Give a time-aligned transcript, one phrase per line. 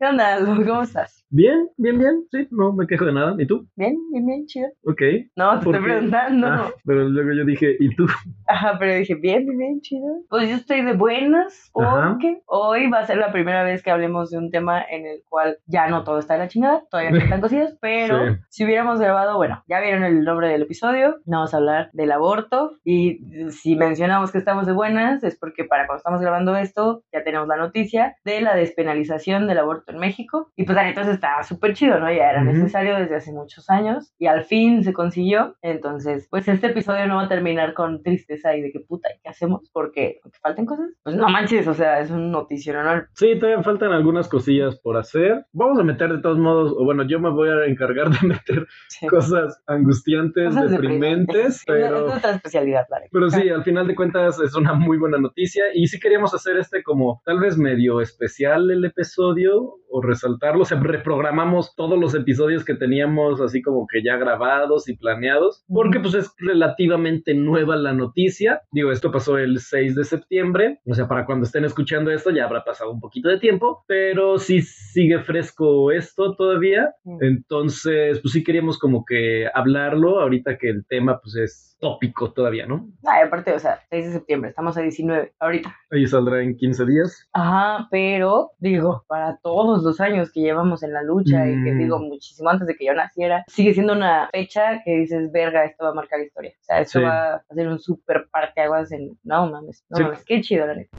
[0.00, 0.56] ¿Qué onda, Aldo?
[0.66, 1.19] ¿Cómo estás?
[1.32, 2.24] Bien, bien, bien.
[2.32, 3.34] Sí, no me quejo de nada.
[3.38, 3.64] ¿Y tú?
[3.76, 4.66] Bien, bien, bien, chido.
[4.84, 5.00] Ok.
[5.36, 5.92] No, te ¿Por estoy qué?
[5.94, 6.46] preguntando.
[6.48, 8.06] Ah, pero luego yo dije, ¿y tú?
[8.48, 10.06] Ajá, pero dije, bien, bien, bien, chido.
[10.28, 12.10] Pues yo estoy de buenas Ajá.
[12.10, 15.22] porque hoy va a ser la primera vez que hablemos de un tema en el
[15.28, 18.36] cual ya no todo está de la chingada, todavía faltan cosillas, pero Sí.
[18.48, 22.72] si hubiéramos grabado, bueno, ya vieron el nombre del episodio, vamos a hablar del aborto
[22.84, 23.20] y
[23.50, 27.46] si mencionamos que estamos de buenas es porque para cuando estamos grabando esto ya tenemos
[27.46, 30.82] la noticia de la despenalización del aborto en México y pues la
[31.20, 32.06] está súper chido, ¿no?
[32.10, 32.52] Ya era Ujú.
[32.52, 37.16] necesario desde hace muchos años y al fin se consiguió, entonces pues este episodio no
[37.16, 39.70] va a terminar con tristeza y de que puta, ¿y qué hacemos?
[39.72, 40.86] Porque, porque faltan cosas.
[41.02, 43.06] Pues no manches, o sea, es un noticional.
[43.14, 45.44] Sí, todavía faltan algunas cosillas por hacer.
[45.52, 48.66] Vamos a meter de todos modos, o bueno, yo me voy a encargar de meter
[48.88, 49.06] Sí.
[49.06, 52.06] cosas angustiantes, Cosas deprimentes, Es pero...
[52.06, 53.10] nuestra especialidad, la neta.
[53.12, 56.56] Pero sí, al final de cuentas es una muy buena noticia y sí queríamos hacer
[56.56, 60.78] este como tal vez medio especial el episodio o resaltarlo, o sea,
[61.10, 66.14] reprogramamos todos los episodios que teníamos así como que ya grabados y planeados, porque pues
[66.14, 68.60] es relativamente nueva la noticia.
[68.70, 72.44] Digo, esto pasó el 6 de septiembre, o sea, para cuando estén escuchando esto ya
[72.44, 76.94] habrá pasado un poquito de tiempo, pero sí sigue fresco esto todavía.
[77.20, 82.66] Entonces, pues sí queríamos como que hablarlo ahorita que el tema pues es tópico todavía,
[82.66, 82.86] ¿no?
[83.04, 85.74] Ay, aparte, o sea, 6 de septiembre, estamos a 19 ahorita.
[85.90, 87.28] Ahí saldrá en 15 días.
[87.32, 91.78] Ajá, pero digo, para todos los años que llevamos en la lucha y que Mm.
[91.78, 95.84] digo muchísimo antes de que yo naciera, sigue siendo una fecha que dices, verga, esto
[95.84, 96.52] va a marcar historia.
[96.60, 97.04] O sea, esto Sí.
[97.04, 99.18] va a ser un súper parteaguas en...
[99.24, 100.02] No mames, no Sí.
[100.04, 100.96] mames, qué chido, la neta.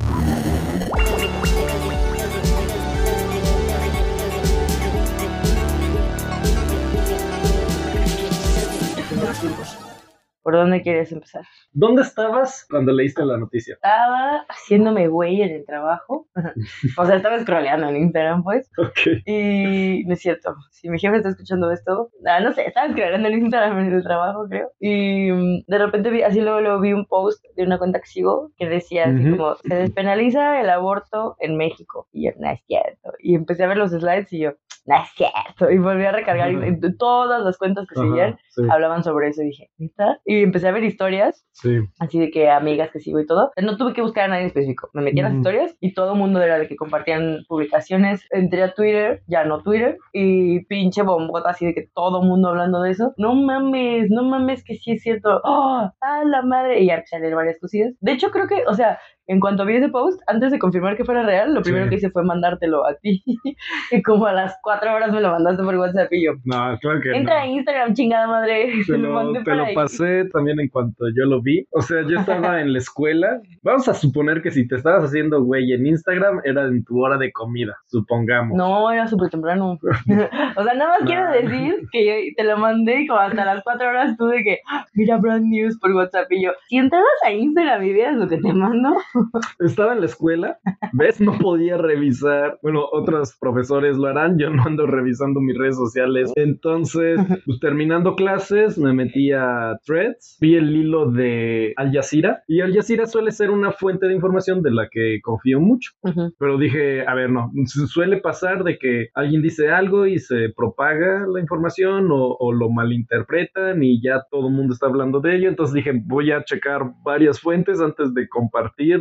[10.41, 11.43] ¿Por dónde quieres empezar?
[11.71, 13.75] ¿Dónde estabas cuando leíste la noticia?
[13.75, 16.27] Estaba haciéndome güey en el trabajo.
[16.97, 18.69] o sea, estaba scrolleando en Instagram, pues.
[18.77, 19.21] Ok.
[19.25, 23.27] Y no es cierto, si mi jefe está escuchando esto, ah, no sé, estaba escribiendo
[23.27, 24.71] en Instagram en el trabajo, creo.
[24.79, 28.07] Y mm, de repente vi, así luego, luego vi un post de una cuenta que
[28.07, 32.07] sigo que decía así como, se despenaliza el aborto en México.
[32.11, 33.13] Y yo, no es cierto.
[33.19, 34.53] Y empecé a ver los slides y yo,
[34.85, 35.71] no es cierto.
[35.71, 39.41] Y volví a recargar y, todas las cuentas que seguían sí, hablaban sobre eso.
[39.43, 40.19] Y dije, ¿neta?
[40.25, 41.79] Y empecé a ver historias sí.
[41.99, 43.51] así de que amigas que sigo y todo.
[43.61, 44.89] No tuve que buscar a nadie específico.
[44.93, 48.25] Me metí a las historias y todo el mundo era de que compartían publicaciones.
[48.31, 52.49] Entré a Twitter, ya no Twitter, y pinche bombota así de que todo el mundo
[52.49, 53.13] hablando de eso.
[53.17, 55.41] No mames, no mames que sí es cierto.
[55.43, 55.89] ¡Oh!
[56.01, 56.81] ¡Ah, la madre!
[56.81, 57.93] Y ya empecé a leer varias cosillas.
[57.99, 58.99] De hecho, creo que, o sea,
[59.31, 61.89] en cuanto vi ese post, antes de confirmar que fuera real, lo primero Sí.
[61.89, 63.23] que hice fue mandártelo a ti.
[63.91, 66.33] y como a las cuatro horas me lo mandaste por WhatsApp y yo.
[66.45, 67.51] No, claro que Entra a no.
[67.53, 68.71] Instagram, chingada madre.
[68.85, 69.75] Te lo lo, mandé te por lo ahí.
[69.75, 71.65] pasé también en cuanto yo lo vi.
[71.71, 73.39] O sea, yo estaba en la escuela.
[73.63, 77.17] Vamos a suponer que si te estabas haciendo güey en Instagram, era en tu hora
[77.17, 78.57] de comida, supongamos.
[78.57, 79.79] No, era súper temprano.
[79.81, 81.05] o sea, nada más No.
[81.07, 84.43] quiero decir que yo te lo mandé y como hasta las cuatro horas tú de
[84.43, 88.15] que, "Ah, mira Brand News por WhatsApp y yo, si entrabas a Instagram y vieras
[88.15, 88.95] lo que te mando,
[89.59, 90.59] Estaba en la escuela,
[90.93, 91.19] ¿ves?
[91.21, 92.59] No podía revisar.
[92.61, 96.31] Bueno, otros profesores lo harán, yo no ando revisando mis redes sociales.
[96.35, 102.61] Entonces, pues terminando clases, me metí a Threads, vi el hilo de Al Jazeera y
[102.61, 105.91] Al Jazeera suele ser una fuente de información de la que confío mucho.
[106.39, 110.49] Pero dije, a ver, no, su- suele pasar de que alguien dice algo y se
[110.55, 115.35] propaga la información o, o lo malinterpretan y ya todo el mundo está hablando de
[115.35, 115.49] ello.
[115.49, 118.27] Entonces dije, voy a checar varias fuentes antes de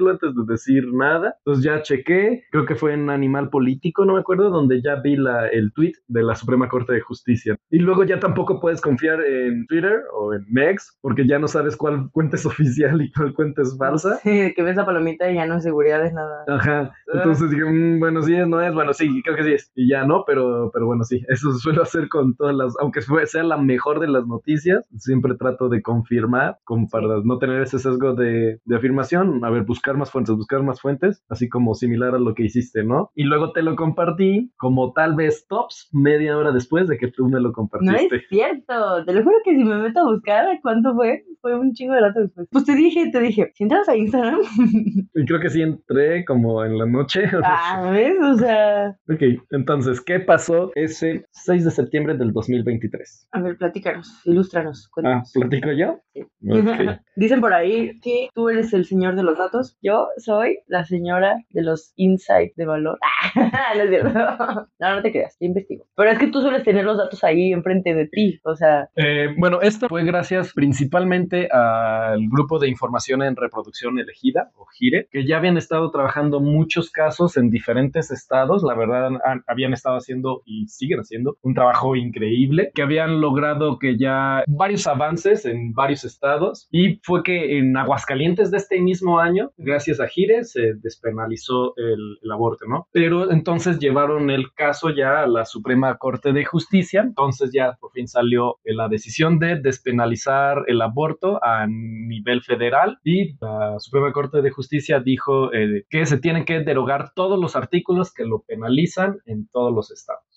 [0.01, 1.37] compartirlo, antes de decir nada.
[1.45, 5.17] Entonces ya chequé, creo que fue en Animal Político, no me acuerdo, donde ya vi
[5.17, 7.57] la, el tweet de la Suprema Corte de Justicia.
[7.71, 11.77] Y luego ya tampoco puedes confiar en Twitter o en Mex, porque ya no sabes
[11.77, 14.17] cuál cuenta es oficial y cuál cuenta es falsa.
[14.23, 16.45] Sí, que ves la palomita y ya no es seguridad de nada.
[16.49, 16.93] Ajá.
[17.13, 19.71] Entonces dije, "Mm, bueno, sí es, no es, bueno, sí, creo que sí es.
[19.75, 23.43] Y ya no, pero, pero bueno, sí, eso suelo hacer con todas las, aunque sea
[23.43, 28.15] la mejor de las noticias, siempre trato de confirmar, como para no tener ese sesgo
[28.15, 32.19] de, de afirmación, a ver, buscar más fuentes, buscar más fuentes, así como similar a
[32.19, 33.11] lo que hiciste, ¿no?
[33.15, 37.27] Y luego te lo compartí, como tal vez tops, media hora después de que tú
[37.29, 38.21] me lo No es compartiste.
[38.29, 41.95] cierto, te lo juro que si me meto a buscar cuánto fue, fue un chingo
[41.95, 42.49] de rato después.
[42.51, 44.41] Pues te dije, te dije, si entras a Instagram,
[45.15, 47.25] Y creo que sí entré como en la noche.
[47.45, 48.17] ah, ¿ves?
[48.23, 53.29] O sea, Ok, entonces, ¿qué pasó ese 6 de septiembre del 2023?
[53.33, 55.33] a ver, platícanos, ilústranos, Ah, cuéntanos.
[55.33, 55.99] ¿platico yo?
[56.15, 56.23] Sí.
[57.17, 61.37] Dicen por ahí que tú eres el señor de los datos Yo soy la señora
[61.51, 62.99] de los insights de valor.
[63.35, 64.69] no es cierto.
[64.79, 65.87] No, no te creas, yo investigo.
[65.97, 68.89] Pero es que tú sueles tener los datos ahí enfrente de ti, o sea.
[68.97, 75.09] Eh, bueno, esto fue gracias principalmente al grupo de información en reproducción elegida, o GIRE,
[75.11, 78.63] que ya habían estado trabajando muchos casos en diferentes estados.
[78.63, 79.11] La verdad,
[79.47, 84.87] habían estado haciendo y siguen haciendo un trabajo increíble, que habían logrado que ya varios
[84.87, 86.69] avances en varios estados.
[86.71, 92.19] Y fue que en Aguascalientes de este mismo año, gracias a GIRE, se despenalizó el,
[92.31, 92.87] aborto, ¿no?
[92.93, 97.01] Pero entonces llevaron el caso ya a la Suprema Corte de Justicia.
[97.01, 103.37] Entonces ya por fin salió la decisión de despenalizar el aborto a nivel federal y
[103.41, 108.13] la Suprema Corte de Justicia dijo eh, que se tienen que derogar todos los artículos
[108.13, 110.30] que lo penalizan en todos los estados.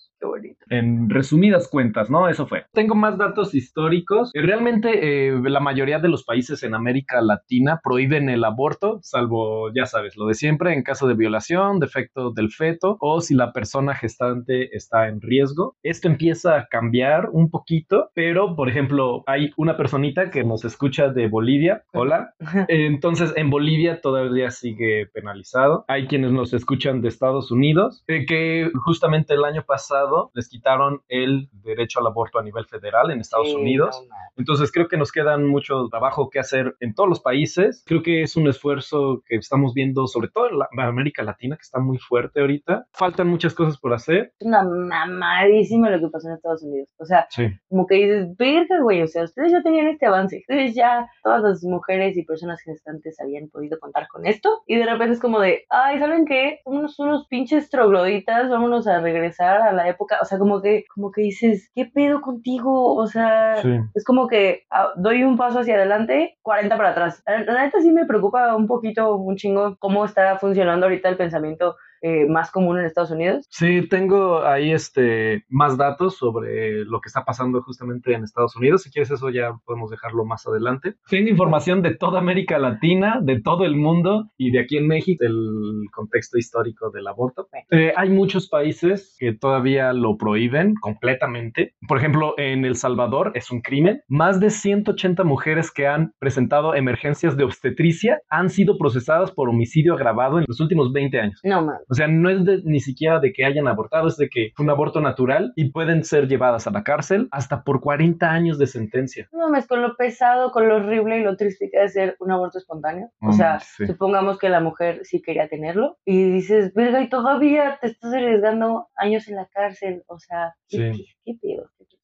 [0.70, 2.28] En resumidas cuentas, ¿no?
[2.28, 2.64] Eso fue.
[2.72, 4.30] Tengo más datos históricos.
[4.34, 9.72] Eh, realmente eh, la mayoría de los países en América Latina prohíben el aborto, salvo,
[9.74, 13.52] ya sabes, lo de siempre, en caso de violación, defecto del feto o si la
[13.52, 15.76] persona gestante está en riesgo.
[15.82, 21.08] Esto empieza a cambiar un poquito, pero, por ejemplo, hay una personita que nos escucha
[21.08, 21.82] de Bolivia.
[21.92, 22.34] Hola.
[22.68, 25.84] Entonces, en Bolivia todavía sigue penalizado.
[25.88, 31.00] Hay quienes nos escuchan de Estados Unidos, eh, que justamente el año pasado les quitaron
[31.08, 34.02] el derecho al aborto a nivel federal en Estados Unidos.
[34.36, 37.84] Entonces creo que nos quedan mucho trabajo que hacer en todos los países.
[37.86, 41.62] Creo que es un esfuerzo que estamos viendo, sobre todo en, la, América Latina, que
[41.62, 42.86] está muy fuerte ahorita.
[42.92, 44.32] Faltan muchas cosas por hacer.
[44.38, 46.88] Es una mamadísima lo que pasó en Estados Unidos.
[46.98, 47.26] O sea,
[47.68, 50.38] como que dices, verga, güey, o sea, ustedes ya tenían este avance.
[50.38, 54.62] Ustedes ya, todas las mujeres y personas gestantes habían podido contar con esto.
[54.66, 56.60] Y de repente es como de, ay, ¿saben qué?
[56.64, 60.03] Somos unos pinches trogloditas, vámonos a regresar a la época.
[60.20, 62.94] O sea, como que, como que dices, ¿qué pedo contigo?
[62.94, 63.54] O sea,
[63.94, 67.22] es como que ah, doy un paso hacia adelante, 40 para atrás.
[67.26, 71.76] La neta sí me preocupa un poquito, un chingo, cómo está funcionando ahorita el pensamiento
[72.06, 73.46] eh, más común en Estados Unidos.
[73.48, 78.82] Sí, tengo ahí este, más datos sobre lo que está pasando justamente en Estados Unidos.
[78.82, 80.96] Si quieres eso ya podemos dejarlo más adelante.
[81.08, 85.24] Tengo información de toda América Latina, de todo el mundo y de aquí en México,
[85.24, 87.48] el contexto histórico del aborto.
[87.70, 91.72] Eh, hay muchos países que todavía lo prohíben completamente.
[91.88, 94.02] Por ejemplo, en El Salvador es un crimen.
[94.08, 99.94] Más de 180 mujeres que han presentado emergencias de obstetricia han sido procesadas por homicidio
[99.94, 101.40] agravado en los últimos 20 años.
[101.42, 101.93] No, mames.
[101.94, 104.70] O sea, no es ni siquiera de que hayan abortado, es de que fue un
[104.70, 109.28] aborto natural y pueden ser llevadas a la cárcel hasta por 40 años de sentencia.
[109.30, 112.32] No mames, con lo pesado, con lo horrible y lo triste que es ser un
[112.32, 113.10] aborto espontáneo.
[113.20, 117.86] O sea, supongamos que la mujer sí quería tenerlo y dices, verga, y todavía te
[117.86, 120.02] estás arriesgando años en la cárcel.
[120.08, 120.92] O sea, ¿qué,
[121.24, 121.36] qué,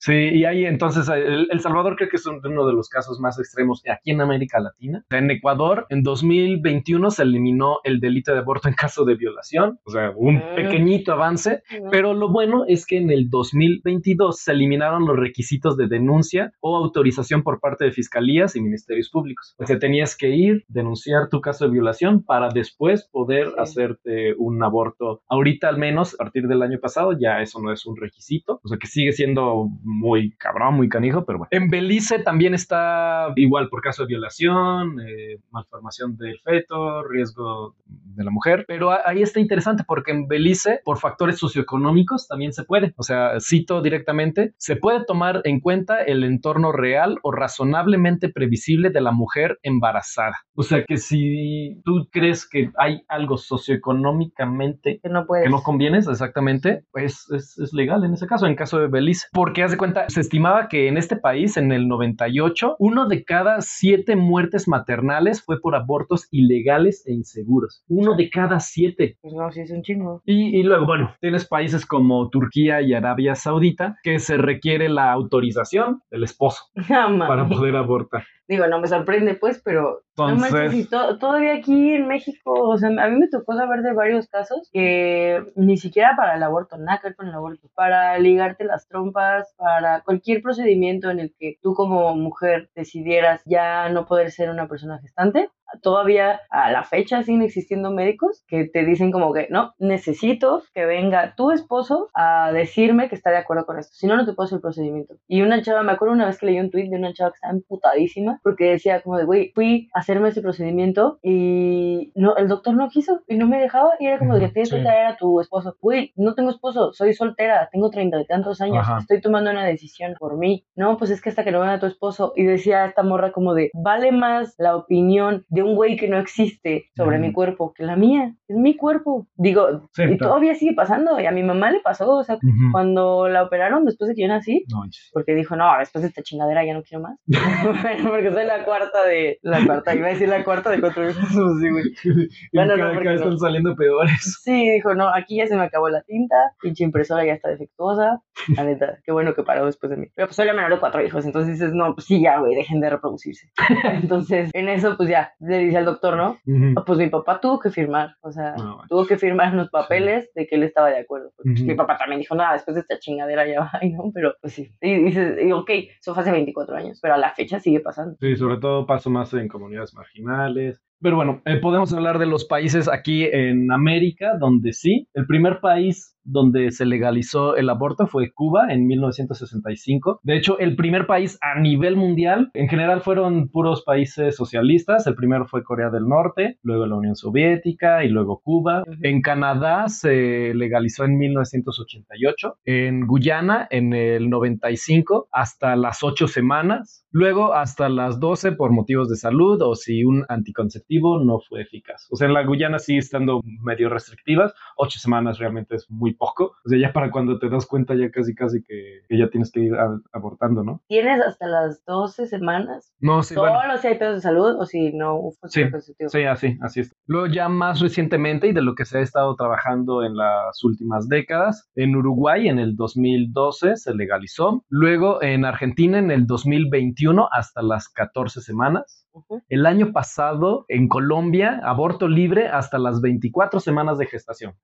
[0.01, 3.83] Sí, y ahí entonces el, Salvador creo que es uno de los casos más extremos
[3.87, 5.05] aquí en América Latina.
[5.11, 9.91] En Ecuador, en 2021 se eliminó el delito de aborto en caso de violación, o
[9.91, 10.55] sea, un mm.
[10.57, 15.87] pequeñito avance, pero lo bueno es que en el 2022 se eliminaron los requisitos de
[15.87, 19.55] denuncia o autorización por parte de fiscalías y ministerios públicos.
[19.59, 24.63] O sea, tenías que ir, denunciar tu caso de violación para después poder hacerte un
[24.63, 25.21] aborto.
[25.29, 28.69] Ahorita al menos, a partir del año pasado, ya eso no es un requisito, o
[28.69, 31.49] sea que sigue siendo muy cabrón, muy canijo, pero bueno.
[31.51, 37.77] En Belice también está igual por caso de violación, eh, malformación del feto, riesgo
[38.21, 42.65] de la mujer, pero ahí está interesante porque en Belice, por factores socioeconómicos, también se
[42.65, 42.93] puede.
[42.97, 48.91] O sea, cito directamente, se puede tomar en cuenta el entorno real o razonablemente previsible
[48.91, 50.37] de la mujer embarazada.
[50.55, 55.45] O sea, que si tú crees que hay algo socioeconómicamente que no, puedes.
[55.45, 59.27] que no convienes, exactamente, pues es, es legal en ese caso, en caso de Belice.
[59.33, 63.25] Porque haz de cuenta, se estimaba que en este país, en el 98, uno de
[63.25, 67.83] cada siete muertes maternales fue por abortos ilegales e inseguros.
[67.89, 69.17] Uno de cada siete.
[69.21, 70.23] Pues no, sí es un chingo.
[70.25, 76.02] Y, luego, bueno, tienes países como Turquía y Arabia Saudita que se requiere la autorización
[76.11, 78.25] del esposo para poder abortar.
[78.50, 80.88] Digo, no me sorprende, pues, pero Entonces...
[81.21, 85.40] todavía aquí en México, o sea, a mí me tocó saber de varios casos que
[85.55, 89.55] ni siquiera para el aborto, nada que ver con el aborto, para ligarte las trompas,
[89.57, 94.67] para cualquier procedimiento en el que tú como mujer decidieras ya no poder ser una
[94.67, 95.49] persona gestante,
[95.83, 100.87] todavía a la fecha siguen existiendo médicos que te dicen como que no, necesito que
[100.87, 104.33] venga tu esposo a decirme que está de acuerdo con esto, si no, no te
[104.33, 105.15] puedo hacer el procedimiento.
[105.29, 107.37] Y una chava, me acuerdo una vez que leí un tweet de una chava que
[107.37, 112.49] estaba emputadísima porque decía como de, güey, fui a hacerme ese procedimiento y no, el
[112.49, 115.07] doctor no quiso y no me dejaba y era como de que tienes que traer
[115.07, 115.77] a tu esposo.
[115.81, 120.15] Güey, no tengo esposo, soy soltera, tengo treinta y tantos años, estoy tomando una decisión
[120.19, 120.65] por mí.
[120.75, 123.55] No, pues es que hasta que no venga tu esposo y decía esta morra como
[123.55, 127.26] de, vale más la opinión de de un güey que no existe sobre Ujú.
[127.26, 128.35] mi cuerpo que la mía.
[128.49, 129.26] Es mi cuerpo.
[129.37, 131.21] Digo, Sí, y todavía sigue pasando.
[131.21, 132.73] Y a mi mamá le pasó, o sea, Ujú.
[132.73, 136.23] cuando la operaron después de que yo nací, No porque dijo, no, después de esta
[136.23, 137.19] chingadera ya no quiero más.
[137.83, 139.38] Bueno, porque soy la cuarta de.
[139.43, 141.23] La cuarta, iba a decir la cuarta de cuatro hijos.
[141.61, 141.85] Sí, güey.
[142.52, 143.26] Bueno, no, cada, porque cada vez no.
[143.33, 144.40] están saliendo peores.
[144.43, 148.21] Sí, dijo, no, aquí ya se me acabó la tinta, pinche impresora ya está defectuosa.
[148.57, 150.07] La neta, qué bueno que paró después de mí.
[150.14, 152.55] Pero pues soy la menor de cuatro hijos, entonces dices, no, pues sí, ya, güey,
[152.55, 153.50] dejen de reproducirse.
[153.85, 156.38] Entonces, en eso, pues ya, le dice al doctor, ¿no?
[156.85, 160.47] Pues mi papá tuvo que firmar, o sea, No, tuvo que firmar unos papeles de
[160.47, 161.30] que él estaba de acuerdo.
[161.37, 161.64] Porque, pues.
[161.64, 164.11] Mi papá también dijo, nada, después de esta chingadera ya va, ¿no?
[164.14, 164.71] Pero pues sí.
[164.80, 168.16] Y dices, y, ok, eso fue hace 24 años, pero a la fecha sigue pasando.
[168.21, 170.83] Sí, sobre todo paso más en comunidades marginales.
[171.02, 175.09] Pero bueno, eh, podemos hablar de los países aquí en América, donde sí.
[175.14, 180.21] El primer país donde se legalizó el aborto fue Cuba en 1965.
[180.23, 185.07] De hecho, el primer país a nivel mundial, en general fueron puros países socialistas.
[185.07, 188.85] El primero fue Corea del Norte, luego la Unión Soviética y luego Cuba.
[189.03, 192.59] En Canadá se legalizó en 1988.
[192.65, 197.07] En Guyana en el 95 hasta las 8 semanas.
[197.12, 202.07] Luego hasta las 12 por motivos de salud o si un anticonceptivo no fue eficaz.
[202.11, 204.55] O sea, en la Guyana sigue estando medio restrictivas.
[204.77, 206.52] 8 semanas realmente es muy poco.
[206.64, 209.50] O sea, ya para cuando te das cuenta ya casi casi que, que ya tienes
[209.52, 210.83] que ir a- abortando, ¿no?
[210.88, 213.76] Tienes hasta las 12 semanas, No, sí, solo bueno.
[213.79, 215.62] si hay pedos de salud o si no Sí.
[216.09, 216.93] Sí, así, así es.
[217.07, 221.09] Luego ya más recientemente y de lo que se ha estado trabajando en las últimas
[221.09, 227.62] décadas, en Uruguay en el 2012 se legalizó, luego en Argentina en el 2021 hasta
[227.62, 229.00] las 14 semanas.
[229.49, 234.55] El año pasado en Colombia, aborto libre hasta las 24 semanas de gestación.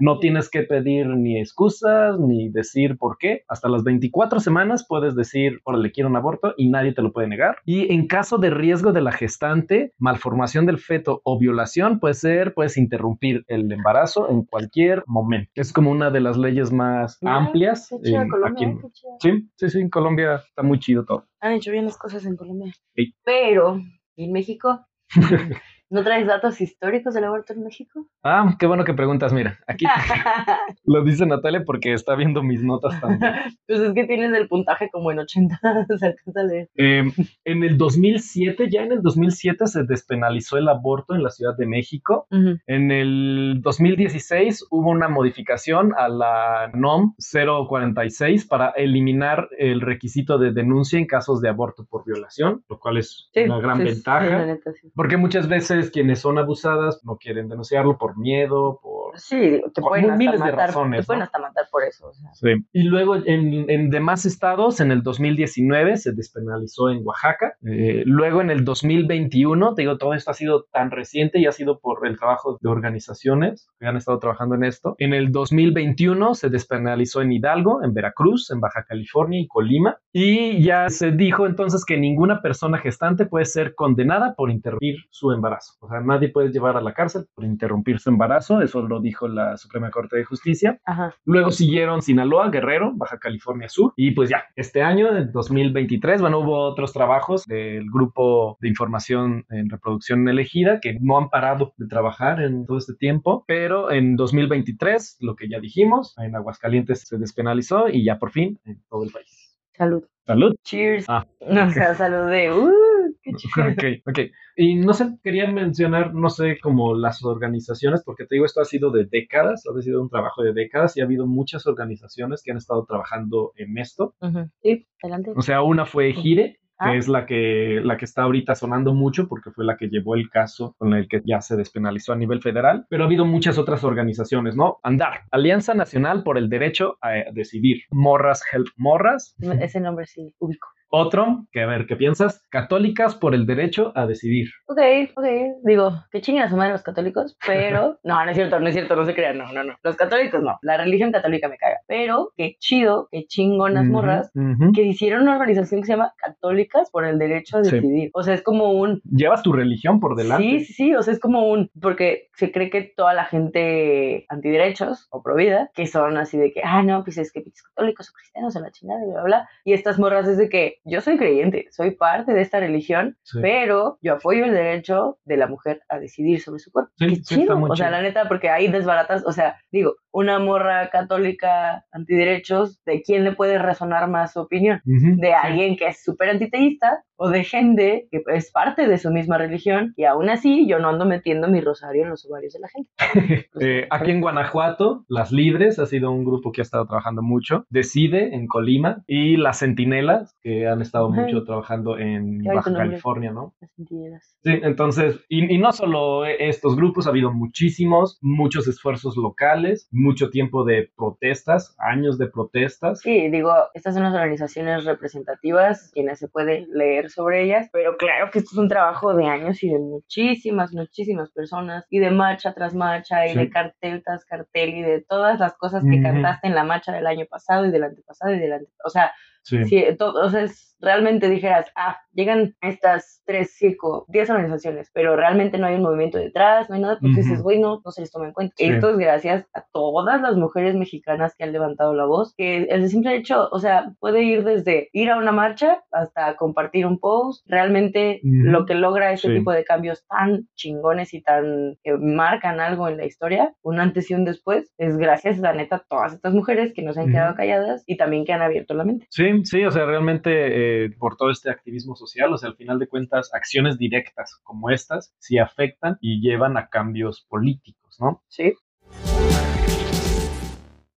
[0.00, 3.42] No tienes que pedir ni excusas ni decir por qué.
[3.48, 7.28] Hasta las 24 semanas puedes decir, órale, quiero un aborto y nadie te lo puede
[7.28, 7.56] negar.
[7.64, 12.54] Y en caso de riesgo de la gestante, malformación del feto o violación, puede ser,
[12.54, 15.50] puedes interrumpir el embarazo en cualquier momento.
[15.54, 17.88] Es como una de las leyes más amplias.
[17.90, 19.10] Qué chido en- Colombia, aquí en- qué chido.
[19.20, 21.24] Sí, sí, sí, en Colombia está muy chido todo.
[21.40, 22.72] Han hecho bien las cosas en Colombia.
[22.94, 23.14] Sí.
[23.24, 23.80] Pero,
[24.16, 24.86] ¿y en México?
[25.90, 28.08] ¿No traes datos históricos del aborto en México?
[28.22, 29.32] Ah, qué bueno que preguntas.
[29.32, 29.86] Mira, aquí
[30.84, 33.20] lo dice Natalia porque está viendo mis notas también.
[33.66, 35.58] pues es que tienes el puntaje como en 80,
[35.98, 36.68] se alcanza a leer.
[36.76, 37.04] Eh,
[37.44, 41.66] en el 2007, ya en el 2007 se despenalizó el aborto en la Ciudad de
[41.66, 42.26] México.
[42.30, 50.52] En el 2016 hubo una modificación a la NOM 046 para eliminar el requisito de
[50.52, 54.44] denuncia en casos de aborto por violación, lo cual es Sí, una gran sí, ventaja.
[54.46, 54.70] neta.
[54.94, 59.18] Porque muchas veces quienes son abusadas no quieren denunciarlo por miedo, por...
[59.18, 61.24] Sí, te Por pueden hasta miles de matar, razones, te pueden ¿no?
[61.24, 62.08] hasta matar por eso.
[62.08, 62.30] O sea.
[62.34, 62.64] Sí.
[62.72, 67.54] Y luego en, en demás estados, en el 2019 se despenalizó en Oaxaca.
[67.66, 71.52] Eh, luego en el 2021, te digo, todo esto ha sido tan reciente y ha
[71.52, 74.94] sido por el trabajo de organizaciones que han estado trabajando en esto.
[74.98, 79.98] En el 2021 se despenalizó en Hidalgo, en Veracruz, en Baja California y Colima.
[80.12, 85.32] Y ya se dijo entonces que ninguna persona gestante puede ser condenada por interrumpir su
[85.32, 85.67] embarazo.
[85.80, 88.60] O sea, nadie puede llevar a la cárcel por interrumpir su embarazo.
[88.60, 90.78] Eso lo dijo la Suprema Corte de Justicia.
[90.84, 91.14] Ajá.
[91.24, 93.92] Luego siguieron Sinaloa, Guerrero, Baja California Sur.
[93.96, 99.44] Y pues ya, este año, en 2023, bueno, hubo otros trabajos del grupo de información
[99.50, 103.44] en reproducción elegida que no han parado de trabajar en todo este tiempo.
[103.46, 108.58] Pero en 2023, lo que ya dijimos, en Aguascalientes se despenalizó y ya por fin
[108.64, 109.56] en todo el país.
[109.78, 110.04] Salud.
[110.26, 110.54] Salud.
[110.64, 111.06] Cheers.
[111.08, 112.52] Ah, No, o sea, salud de.
[112.52, 112.87] Uh.
[113.72, 114.18] Ok, ok.
[114.56, 118.64] Y no sé, quería mencionar, no sé, como las organizaciones, porque te digo, esto ha
[118.64, 122.50] sido de décadas, ha sido un trabajo de décadas y ha habido muchas organizaciones que
[122.50, 124.14] han estado trabajando en esto.
[124.62, 125.32] Sí, adelante.
[125.36, 126.92] O sea, una fue Gire, Ah.
[126.92, 130.14] que es la que, la que está ahorita sonando mucho porque fue la que llevó
[130.14, 133.58] el caso con el que ya se despenalizó a nivel federal, pero ha habido muchas
[133.58, 134.78] otras organizaciones, ¿no?
[134.84, 140.68] Andar, Alianza Nacional por el Derecho a Decidir, Morras Help Morras, Ese nombre sí, ubico.
[140.90, 142.44] Otro, que a ver, ¿qué piensas?
[142.50, 144.48] Católicas por el Derecho a Decidir.
[144.66, 144.78] Ok,
[145.16, 145.26] ok.
[145.64, 147.98] Digo, que chinguen a su madre los católicos, pero.
[148.02, 149.74] No, no es cierto, no es cierto, no se crean, no, no, no.
[149.82, 150.58] Los católicos no.
[150.62, 151.76] La religión católica me caga.
[151.86, 154.30] Pero qué chido, qué chingonas Ujú, morras
[154.74, 157.70] que hicieron una organización que se llama Católicas por el Derecho a Sí.
[157.76, 158.10] Decidir.
[158.14, 159.00] O sea, es como un.
[159.04, 160.60] Llevas tu religión por delante.
[160.60, 164.24] Sí, sí, sí, o sea, es como un, porque se cree que toda la gente
[164.28, 168.10] antiderechos o pro vida, que son así de que, ah, no, pues es que católicos
[168.10, 169.48] o cristianos en la chingada, y bla, bla, bla.
[169.64, 173.38] Y estas morras es de que yo soy creyente, soy parte de esta religión, Sí.
[173.42, 176.92] pero yo apoyo el derecho de la mujer a decidir sobre su cuerpo.
[176.96, 177.56] Sí, Qué sí, chido.
[177.58, 182.82] muy o sea, la neta, porque hay desbaratas, o sea, digo, una morra católica antiderechos,
[182.84, 184.80] ¿de quién le puede resonar más su opinión?
[184.84, 189.38] De alguien que es súper antiteísta o de gente que es parte de su misma
[189.38, 192.68] religión y aún así yo no ando metiendo mi rosario en los ovarios de la
[192.68, 192.90] gente.
[193.60, 197.66] Eh, aquí en Guanajuato, Las Libres ha sido un grupo que ha estado trabajando mucho,
[197.70, 203.54] Decide en Colima y Las Centinelas, que han estado mucho trabajando en Baja California, ¿no?
[203.60, 204.36] Las Centinelas.
[204.44, 210.30] Sí, entonces, y, y no solo estos grupos, ha habido muchísimos, muchos esfuerzos locales, mucho
[210.30, 213.00] tiempo de protestas, años de protestas.
[213.00, 218.30] Sí, digo, estas son las organizaciones representativas, quienes se puede leer sobre ellas, pero claro
[218.30, 222.54] que esto es un trabajo de años y de muchísimas, muchísimas personas, y de marcha
[222.54, 226.54] tras marcha, y de cartel tras cartel, y de todas las cosas que cantaste en
[226.54, 228.86] la marcha del año pasado y del antepasado y del antepasado.
[228.86, 229.12] O sea,
[229.48, 229.64] Sí.
[229.64, 235.76] Si, entonces realmente dijeras, ah, llegan estas tres, cinco, diez organizaciones, pero realmente no hay
[235.76, 238.32] un movimiento detrás, no hay nada, pues dices, güey, no, no se les toma en
[238.32, 238.54] cuenta.
[238.58, 242.88] Esto es gracias a todas las mujeres mexicanas que han levantado la voz, que el
[242.88, 247.44] simple hecho, o sea, puede ir desde ir a una marcha hasta compartir un post,
[247.48, 252.88] realmente lo que logra ese tipo de cambios tan chingones y tan que marcan algo
[252.88, 256.34] en la historia, un antes y un después, es gracias, la neta, a todas estas
[256.34, 259.06] mujeres que no se han quedado calladas y también que han abierto la mente.
[259.10, 262.78] Sí, sí, o sea, realmente eh, por todo este activismo social, o sea, al final
[262.78, 268.22] de cuentas, acciones directas como estas sí afectan y llevan a cambios políticos, ¿no?
[268.28, 268.54] Sí.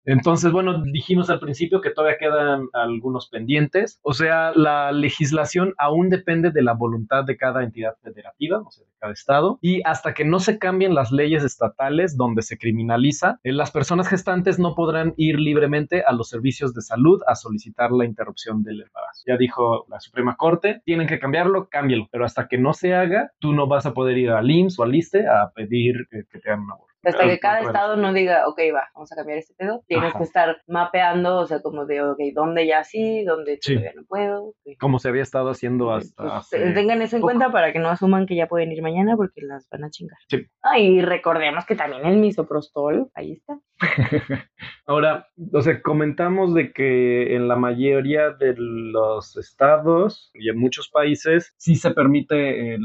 [0.10, 4.00] Entonces, bueno, dijimos al principio que todavía quedan algunos pendientes.
[4.02, 8.86] O sea, la legislación aún depende de la voluntad de cada entidad federativa, o sea,
[8.86, 9.60] de cada estado.
[9.62, 14.08] Y hasta que no se cambien las leyes estatales donde se criminaliza, eh, las personas
[14.08, 18.82] gestantes no podrán ir libremente a los servicios de salud a solicitar la interrupción del
[18.82, 19.24] embarazo.
[19.28, 22.08] Ya dijo la Suprema Corte, tienen que cambiarlo, cámbialo.
[22.12, 24.84] Pero hasta que no se haga, tú no vas a poder ir al IMSS o
[24.84, 26.89] al ISTE a pedir que, te hagan un aborto.
[27.04, 30.24] Hasta que cada estado no diga, ok, va, vamos a cambiar este pedo, tienes que
[30.24, 33.24] estar mapeando, o sea, como de, ok, ¿dónde ya sí?
[33.24, 34.54] ¿Dónde todavía no puedo?
[34.80, 36.42] Como se había estado haciendo hasta.
[36.50, 39.42] Pues, tengan eso en cuenta para que no asuman que ya pueden ir mañana porque
[39.42, 40.18] las van a chingar.
[40.28, 40.46] Sí.
[40.62, 43.60] Ah, y recordemos que también el misoprostol, ahí está.
[44.86, 50.90] Ahora, o sea, comentamos de que en la mayoría de los estados y en muchos
[50.90, 52.82] países sí se permite el,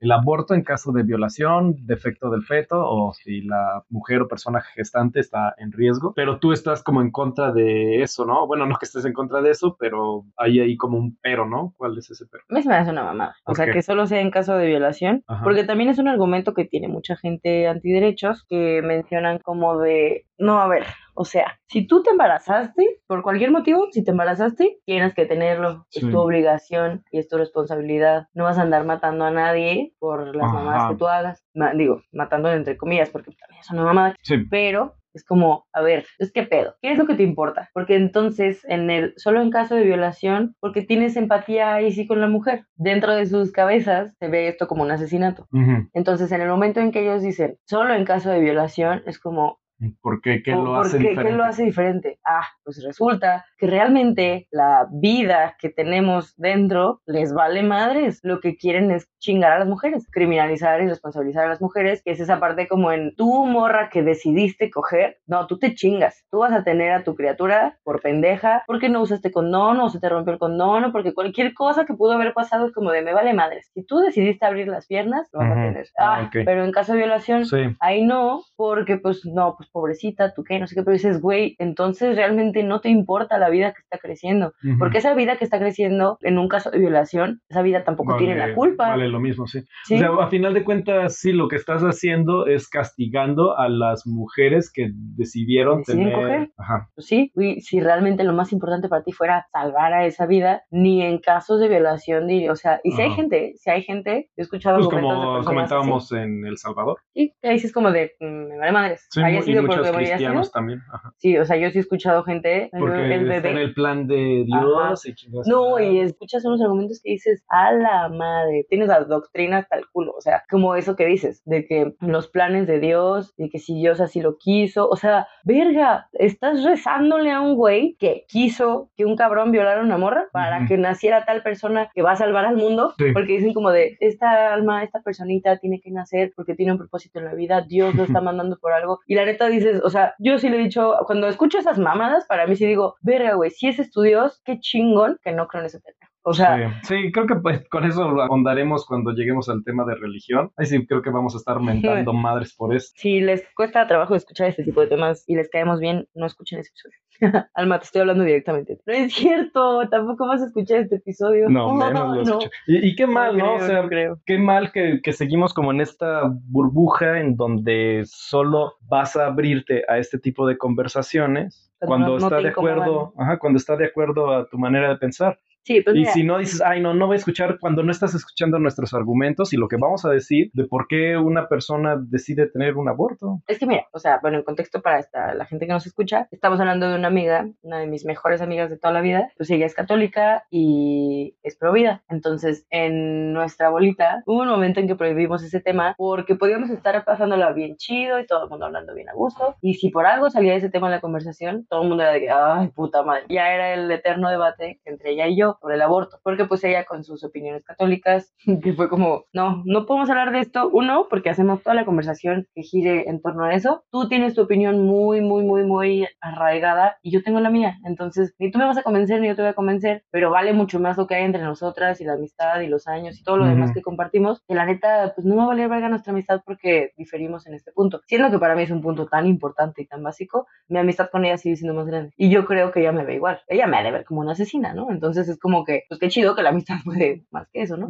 [0.00, 3.57] el aborto en caso de violación, defecto del feto o si la
[3.88, 8.24] mujer o persona gestante está en riesgo, pero tú estás como en contra de eso,
[8.24, 8.46] ¿no?
[8.46, 11.74] Bueno, no que estés en contra de eso, pero hay ahí como un pero, ¿no?
[11.76, 12.44] ¿Cuál es ese pero?
[12.48, 13.36] A mí me hace una mamada.
[13.44, 16.64] O sea, que solo sea en caso de violación, porque también es un argumento que
[16.64, 22.02] tiene mucha gente antiderechos que mencionan como de, no, a ver, o sea, si tú
[22.02, 25.86] te embarazaste, por cualquier motivo, si te embarazaste, tienes que tenerlo.
[25.90, 28.28] Es tu obligación y es tu responsabilidad.
[28.34, 31.44] No vas a andar matando a nadie por las mamás que tú hagas.
[31.74, 34.14] digo, matando entre comillas, porque también es una mamada.
[34.48, 37.70] Pero es como, a ver, es que pedo, ¿qué es lo que te importa?
[37.74, 42.20] Porque entonces, en el, solo en caso de violación, porque tienes empatía ahí sí con
[42.20, 45.48] la mujer, dentro de sus cabezas se ve esto como un asesinato.
[45.94, 49.58] Entonces, en el momento en que ellos dicen, solo en caso de violación, es como,
[50.02, 50.42] ¿Por qué?
[50.42, 51.30] ¿Qué lo hace diferente?
[51.30, 52.18] ¿Qué lo hace diferente?
[52.24, 58.18] Ah, pues resulta que realmente la vida que tenemos dentro les vale madres.
[58.22, 62.10] Lo que quieren es chingar a las mujeres, criminalizar y responsabilizar a las mujeres, que
[62.10, 65.18] es esa parte como en tu morra que decidiste coger.
[65.26, 66.24] No, tú te chingas.
[66.30, 70.00] Tú vas a tener a tu criatura por pendeja, porque no usaste condón o se
[70.00, 73.02] te rompió el condón o porque cualquier cosa que pudo haber pasado es como de
[73.02, 73.70] me vale madres.
[73.74, 75.86] Si tú decidiste abrir las piernas, lo vas a tener.
[75.98, 77.44] Ah, ah pero en caso de violación,
[77.80, 81.56] ahí no, porque pues no, pues pobrecita, tú qué, no sé qué, pero dices, güey,
[81.58, 85.58] entonces realmente no te importa la vida que está creciendo, porque esa vida que está
[85.58, 88.88] creciendo en un caso de violación, esa vida tampoco tiene la culpa.
[88.88, 89.60] Vale lo mismo, sí.
[89.92, 94.06] O sea, a final de cuentas, sí, lo que estás haciendo es castigando a las
[94.06, 96.12] mujeres que decidieron tener...
[96.12, 96.50] Coger.
[96.56, 96.88] Ajá.
[96.94, 101.02] Pues sí, si realmente lo más importante para ti fuera salvar a esa vida, ni
[101.02, 104.76] en casos de violación, o sea, y si hay gente, si hay gente, he escuchado
[104.76, 106.98] pues como comentábamos en El Salvador.
[107.14, 109.06] Sí, ahí sí es como de, mm, me vale madres.
[109.10, 110.82] Sí, y muchos cristianos también.
[111.16, 112.70] Sí, o sea, yo sí he escuchado gente...
[112.78, 113.50] Porque el bebé.
[113.50, 115.14] en el plan de Dios y
[115.46, 120.12] No, y escuchas unos argumentos que dices, a la madre, tienes las doctrinas tal culo,
[120.16, 123.74] o sea, como eso que dices, de que los planes de Dios, de que si
[123.74, 129.04] Dios así lo quiso, o sea, verga, estás rezándole a un güey que quiso que
[129.04, 132.44] un cabrón violara a una morra para que naciera tal persona que va a salvar
[132.44, 136.72] al mundo, porque dicen como de, esta alma, esta personita tiene que nacer porque tiene
[136.72, 139.80] un propósito en la vida, Dios lo está mandando por algo, y la neta dices,
[139.84, 142.96] o sea, yo sí le he dicho, cuando escucho esas mamadas, para mí sí digo,
[143.02, 146.07] verga, güey, si es tu Dios, qué chingón que no creo en ese pendejo.
[146.22, 149.84] O sea, sí, sí, creo que pues con eso lo ahondaremos cuando lleguemos al tema
[149.86, 150.50] de religión.
[150.56, 152.92] Ahí sí creo que vamos a estar mentando madres por eso.
[152.96, 156.58] si les cuesta trabajo escuchar este tipo de temas y les caemos bien, no escuchen
[156.58, 156.98] ese episodio.
[157.54, 158.78] Alma, te estoy hablando directamente.
[158.86, 161.48] No es cierto, tampoco vas a escuchar este episodio.
[161.48, 162.22] No, menos lo No.
[162.22, 162.50] escucho.
[162.66, 163.54] Y, y qué mal, ¿no?
[163.54, 164.18] creo, o sea, no creo.
[164.26, 169.82] qué mal que, que seguimos como en esta burbuja en donde solo vas a abrirte
[169.88, 173.76] a este tipo de conversaciones Cuando cuando, no- no está de acuerdo, ajá, cuando está
[173.76, 175.38] de acuerdo a tu manera de pensar.
[175.68, 177.92] Sí, pues Y mira, si no dices, ay, no, no voy a escuchar cuando no
[177.92, 181.94] estás escuchando nuestros argumentos y lo que vamos a decir de por qué una persona
[182.00, 183.42] decide tener un aborto.
[183.46, 186.26] Es que mira, o sea, bueno, en contexto para esta, la gente que nos escucha,
[186.30, 189.50] estamos hablando de una amiga, una de mis mejores amigas de toda la vida, pues
[189.50, 192.02] ella es católica y es provida.
[192.08, 197.04] Entonces, en nuestra bolita hubo un momento en que prohibimos ese tema porque podíamos estar
[197.04, 199.56] pasándola bien chido y todo el mundo hablando bien a gusto.
[199.60, 202.20] Y si por algo salía ese tema en la conversación, todo el mundo era de
[202.20, 203.26] que, ay, puta madre.
[203.28, 206.84] Ya era el eterno debate entre ella y yo sobre el aborto, porque pues ella
[206.84, 211.30] con sus opiniones católicas, que fue como, no, no podemos hablar de esto, uno, porque
[211.30, 215.20] hacemos toda la conversación que gire en torno a eso, tú tienes tu opinión muy,
[215.20, 218.82] muy, muy, muy arraigada y yo tengo la mía, entonces ni tú me vas a
[218.82, 221.42] convencer ni yo te voy a convencer, pero vale mucho más lo que hay entre
[221.42, 223.54] nosotras y la amistad y los años y todo lo Ujú.
[223.54, 226.40] demás que compartimos, que la neta, pues no me va a valer verga nuestra amistad
[226.44, 229.86] porque diferimos en este punto, siendo que para mí es un punto tan importante y
[229.86, 232.12] tan básico, mi amistad con ella sigue siendo más grande.
[232.16, 233.40] Y yo creo que ella me ve igual.
[233.48, 234.90] Ella me ha de ver como una asesina, ¿no?
[234.90, 237.88] Entonces es como que, pues qué chido que la amistad puede más que eso, ¿no?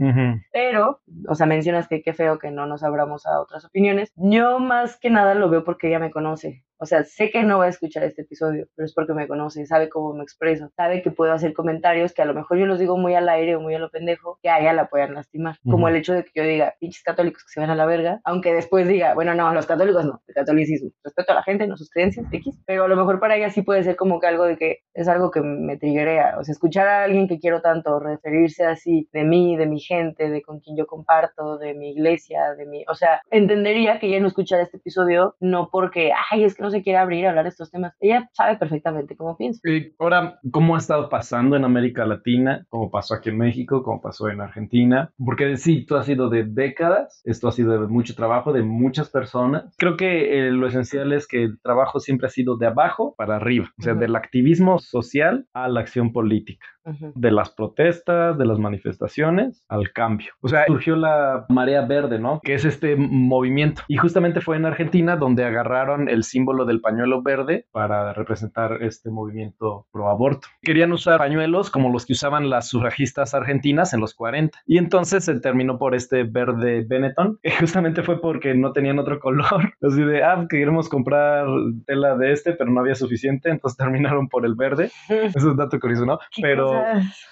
[0.53, 4.13] Pero, o sea, mencionas que qué feo que no nos abramos a otras opiniones.
[4.17, 6.65] Yo más que nada lo veo porque ella me conoce.
[6.79, 9.67] O sea, sé que no va a escuchar este episodio, pero es porque me conoce,
[9.67, 12.79] sabe cómo me expreso, sabe que puedo hacer comentarios que a lo mejor yo los
[12.79, 15.57] digo muy al aire o muy a lo pendejo, que a ella la puedan lastimar.
[15.65, 15.89] Como Ujú.
[15.89, 18.53] el hecho de que yo diga, pinches católicos que se van a la verga, aunque
[18.55, 21.91] después diga, bueno, no, los católicos no, el catolicismo, respeto a la gente, no sus
[21.91, 24.57] creencias, X, pero a lo mejor para ella sí puede ser como que algo de
[24.57, 28.65] que es algo que me triguea, o sea, escuchar a alguien que quiero tanto referirse
[28.65, 32.67] así de mí, de mi gente, de con quien yo comparto, de mi iglesia, de
[32.67, 36.63] mi, o sea, entendería que ella no escuchara este episodio no porque, ay, es que
[36.63, 39.61] no se quiere abrir a hablar de estos temas, ella sabe perfectamente cómo pienso.
[39.65, 42.65] Y ahora, ¿cómo ha estado pasando en América Latina?
[42.69, 43.83] ¿Cómo pasó aquí en México?
[43.83, 45.13] ¿Cómo pasó en Argentina?
[45.25, 49.11] Porque sí, esto ha sido de décadas, esto ha sido de mucho trabajo de muchas
[49.11, 49.75] personas.
[49.79, 53.37] Creo que eh, lo esencial es que el trabajo siempre ha sido de abajo para
[53.37, 54.01] arriba, o sea, Ujú.
[54.01, 56.67] del activismo social a la acción política.
[57.15, 60.33] De las protestas, de las manifestaciones al cambio.
[60.41, 62.41] O sea, surgió la marea verde, ¿no?
[62.43, 63.83] Que es este movimiento.
[63.89, 69.11] Y justamente fue en Argentina donde agarraron el símbolo del pañuelo verde para representar este
[69.11, 70.49] movimiento pro aborto.
[70.63, 74.59] Querían usar pañuelos como los que usaban las sufragistas argentinas en los 40.
[74.67, 79.19] Y entonces se terminó por este verde Benetton, que justamente fue porque no tenían otro
[79.21, 79.73] color.
[79.83, 81.47] Así de, ah, queremos comprar
[81.87, 84.91] tela de este, pero no había suficiente, entonces terminaron por el verde.
[85.09, 86.19] Eso es un dato curioso, ¿no?
[86.41, 86.78] Pero.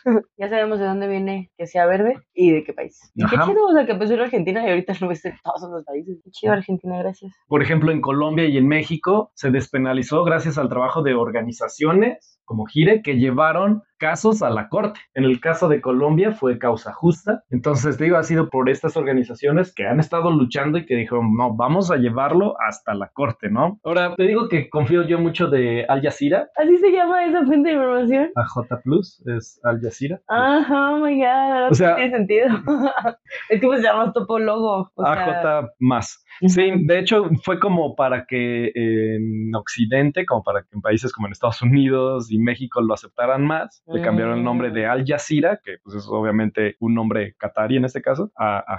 [0.37, 3.13] ya sabemos de dónde viene que sea verde y de qué país.
[3.15, 5.85] Qué chido, o sea, que empezó en Argentina y ahorita lo ves en todos los
[5.85, 6.19] países.
[6.25, 7.33] Qué chido Argentina, gracias.
[7.49, 12.65] Por ejemplo, en Colombia y en México se despenalizó gracias al trabajo de organizaciones como
[12.65, 15.01] Gire que llevaron casos a la corte.
[15.15, 17.43] En el caso de Colombia fue causa justa.
[17.51, 21.55] Entonces, digo, ha sido por estas organizaciones que han estado luchando y que dijeron, no,
[21.57, 23.79] vamos a llevarlo hasta la corte, ¿no?
[23.85, 26.49] Ahora, te digo que confío yo mucho de Al Jazeera.
[26.57, 28.31] ¿Así se llama esa fuente de información?
[28.35, 30.21] AJ Plus es Al Jazeera.
[30.29, 32.49] Ajá, oh my god, O sea- tiene sentido.
[33.51, 34.91] es que pues se llama Topólogo.
[34.95, 36.23] O sea, AJ más.
[36.47, 41.27] Sí, de hecho fue como para que en Occidente, como para que en países como
[41.27, 45.61] en Estados Unidos y México lo aceptaran más, le cambiaron el nombre de Al Jazeera,
[45.63, 48.79] que pues es obviamente un nombre catarí en este caso, a, a.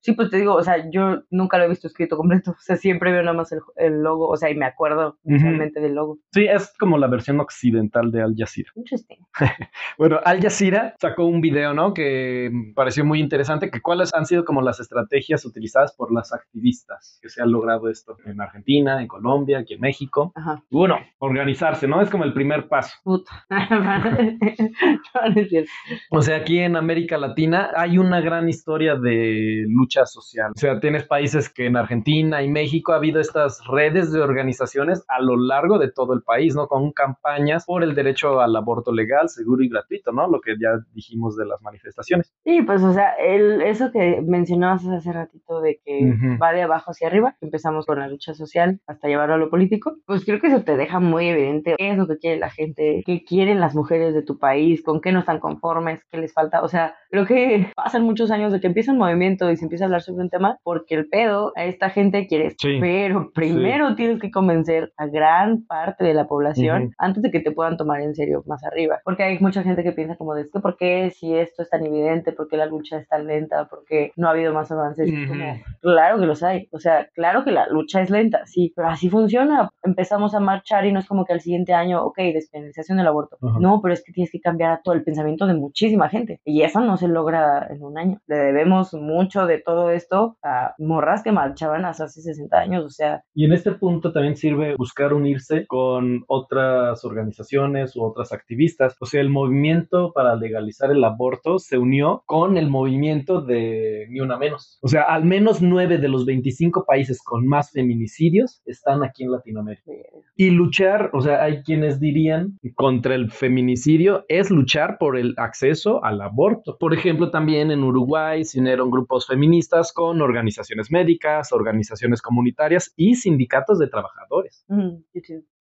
[0.00, 2.52] Sí, pues te digo, o sea, yo nunca lo he visto escrito completo.
[2.52, 5.80] O sea, siempre veo nada más el, el logo, o sea, y me acuerdo visualmente
[5.80, 6.18] del logo.
[6.32, 8.70] Sí, es como la versión occidental de Al Jazeera.
[8.74, 9.18] Interesting.
[9.98, 11.92] Bueno, Al Jazeera sacó un video, ¿no?
[11.92, 17.18] Que pareció muy interesante, que cuáles han sido como las estrategias utilizadas por las activistas
[17.20, 20.32] que se han logrado esto en Argentina, en Colombia, aquí en México.
[20.34, 20.62] Ajá.
[20.70, 22.00] Uno, organizarse, ¿no?
[22.00, 22.94] Es como el primer paso.
[23.04, 23.46] Puta.
[26.10, 30.52] O sea, aquí en América Latina hay una gran historia de lucha social.
[30.54, 35.04] O sea, tienes países que en Argentina y México ha habido estas redes de organizaciones
[35.08, 36.66] a lo largo de todo el país, ¿no?
[36.66, 40.28] Con campañas por el derecho al aborto legal, seguro y gratuito, ¿no?
[40.28, 42.32] Lo que ya dijimos de las manifestaciones.
[42.44, 46.38] Sí, pues, o sea, el, eso que mencionabas hace ratito de que Ujú.
[46.42, 49.96] va de abajo hacia arriba, empezamos con la lucha social hasta llevarlo a lo político,
[50.06, 53.02] pues creo que eso te deja muy evidente qué es lo que quiere la gente,
[53.04, 56.62] qué quieren las mujeres de tu país, con qué no están conformes, qué les falta.
[56.62, 59.84] O sea, creo que pasan muchos años de que empieza un movimiento y se empieza
[59.84, 62.50] a hablar sobre un tema porque el pedo a esta gente quiere.
[62.58, 62.78] Sí.
[62.80, 67.52] Pero primero tienes que convencer a gran parte de la población antes de que te
[67.52, 69.00] puedan tomar en serio más arriba.
[69.04, 71.84] Porque hay mucha gente que piensa como de, que ¿por qué si esto es tan
[71.84, 72.32] evidente?
[72.32, 73.66] ¿Por qué la lucha es tan lenta?
[73.68, 75.08] ¿Por qué no ha habido más avances?
[75.08, 75.60] Es como, Ujú.
[75.80, 76.68] claro que los hay.
[76.72, 79.70] O sea, claro que la lucha es lenta, sí, pero así funciona.
[79.82, 83.36] Empezamos a marchar y no es como que al siguiente año, ok, despenalización del aborto.
[83.42, 83.58] Ajá.
[83.60, 86.40] No, pero es que tienes que cambiar todo el pensamiento de muchísima gente.
[86.44, 88.20] Y eso no se logra en un año.
[88.26, 92.84] Le debemos mucho de todo esto a morras que marchaban hasta hace 60 años.
[92.84, 98.32] O sea, Y en este punto también sirve buscar unirse con otras organizaciones u otras
[98.32, 98.96] activistas.
[99.00, 104.20] O sea, el movimiento para legalizar el aborto se unió con el movimiento de Ni
[104.20, 104.78] Una Menos.
[104.82, 109.32] O sea, al menos nueve de los 25 países con más feminicidios están aquí en
[109.32, 109.92] Latinoamérica.
[110.36, 113.30] Y luchar, o sea, hay quienes dirían contra el
[113.60, 116.78] feminicidio es luchar por el acceso al aborto.
[116.78, 123.16] Por ejemplo, también en Uruguay se unieron grupos feministas con organizaciones médicas, organizaciones comunitarias y
[123.16, 124.64] sindicatos de trabajadores.
[124.68, 125.02] Mm.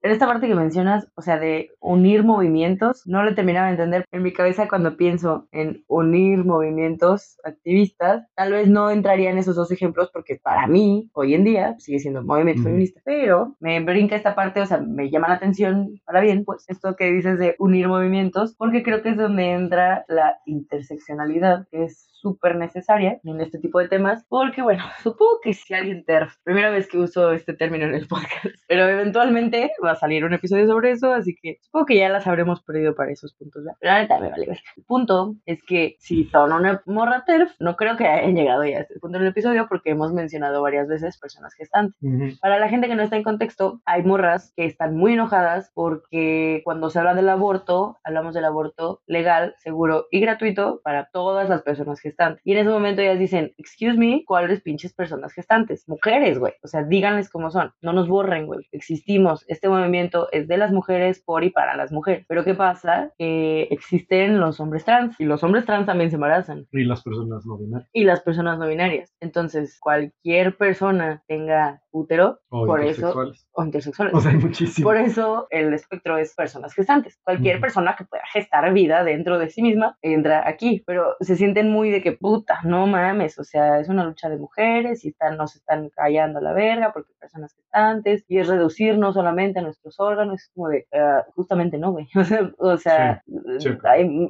[0.01, 4.05] En esta parte que mencionas, o sea, de unir movimientos, no lo terminaba de entender.
[4.13, 9.57] En mi cabeza, cuando pienso en unir movimientos activistas, tal vez no entraría en esos
[9.57, 12.69] dos ejemplos porque para mí, hoy en día, sigue siendo movimiento Ujú.
[12.69, 13.01] feminista.
[13.03, 16.95] Pero me brinca esta parte, o sea, me llama la atención, para bien, pues, esto
[16.95, 22.08] que dices de unir movimientos, porque creo que es donde entra la interseccionalidad, que es
[22.21, 26.69] súper necesaria en este tipo de temas, porque bueno, supongo que si alguien TERF, primera
[26.69, 30.67] vez que uso este término en el podcast, pero eventualmente va a salir un episodio
[30.67, 33.77] sobre eso, así que supongo que ya las habremos perdido para esos puntos, ¿verdad?
[33.79, 34.59] Pero la neta me vale ver.
[34.77, 38.77] El punto es que si son una morra TERF, no creo que hayan llegado ya
[38.77, 42.39] a este punto del episodio porque hemos mencionado varias veces personas gestantes.
[42.39, 46.61] Para la gente que no está en contexto, hay morras que están muy enojadas porque
[46.63, 51.61] cuando se habla del aborto, hablamos del aborto legal, seguro y gratuito para todas las
[51.61, 52.08] personas gestantes.
[52.43, 55.87] Y en ese momento ellas dicen, excuse me, ¿cuáles pinches personas gestantes?
[55.87, 56.53] Mujeres, güey.
[56.63, 57.71] O sea, díganles cómo son.
[57.81, 58.67] No nos borren, güey.
[58.71, 59.45] Existimos.
[59.47, 62.25] Este movimiento es de las mujeres, por y para las mujeres.
[62.27, 63.11] Pero ¿qué pasa?
[63.17, 67.45] Que existen los hombres trans y los hombres trans también se embarazan Y las personas
[67.45, 67.89] no binarias.
[67.93, 69.13] y las personas no binarias.
[69.19, 73.47] Entonces, cualquier persona tenga útero, O por eso, intersexuales.
[73.53, 74.13] o intersexuales.
[74.13, 74.87] O sea, hay muchísimo.
[74.87, 77.19] por eso el espectro es personas gestantes.
[77.23, 81.69] Cualquier persona que pueda gestar vida dentro de sí misma entra aquí, pero se sienten
[81.69, 85.37] muy de que puta, no mames, o sea, es una lucha de mujeres y están,
[85.37, 89.61] nos están callando a la verga porque hay personas gestantes y es reducirnos solamente a
[89.61, 93.23] nuestros órganos, es como de, ah, justamente no, güey, o sea, o sea,
[93.59, 93.69] sí.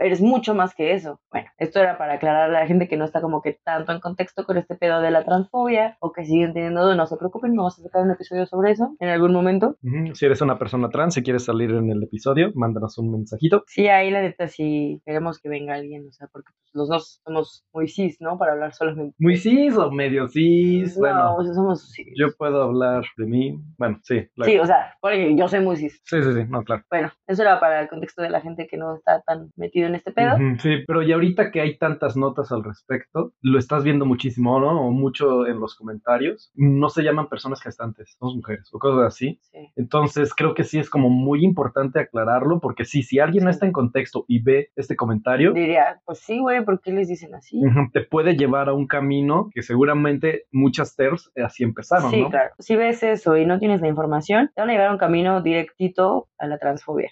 [0.01, 1.19] eres mucho más que eso.
[1.32, 3.99] Bueno, esto era para aclarar a la gente que no está como que tanto en
[3.99, 7.77] contexto con este pedo de la transfobia o que siguen teniendo no se preocupen, vamos
[7.79, 9.77] a sacar un episodio sobre eso en algún momento.
[10.13, 13.63] Si eres una persona trans y quieres salir en el episodio, mándanos un mensajito.
[13.67, 17.21] Sí, ahí la neta sí queremos que venga alguien, o sea, porque pues, los dos
[17.23, 18.38] somos muy cis, ¿no?
[18.38, 19.15] Para hablar solamente.
[19.19, 20.95] Muy cis o medio cis.
[20.95, 22.08] No, bueno, o sea, somos cis.
[22.17, 23.60] yo puedo hablar de mí.
[23.78, 24.28] Bueno, sí.
[24.43, 26.02] Sí, o sea, porque yo soy muy cis.
[26.04, 26.84] sí, sí, sí, no, claro.
[26.89, 29.95] Bueno, eso era para el contexto de la gente que no está tan metido en
[29.95, 30.36] este pedo.
[30.60, 34.88] Sí, pero y ahorita que hay tantas notas al respecto, lo estás viendo muchísimo, ¿no?
[34.88, 36.52] O mucho en los comentarios.
[36.56, 39.39] No se llaman personas gestantes, somos mujeres o cosas así.
[39.52, 39.72] Sí.
[39.76, 43.65] Entonces creo que sí es como muy importante aclararlo porque sí, si alguien no está
[43.65, 45.19] en contexto y ve este comentario,
[45.54, 47.48] Diría, pues sí, güey, ¿por qué les dicen así?
[47.93, 52.29] Te puede llevar a un camino que seguramente muchas TERFs así empezaron, Sí, ¿no?
[52.29, 52.51] claro.
[52.59, 55.41] Si ves eso y no tienes la información, te van a llevar a un camino
[55.41, 57.09] directito a la transfobia.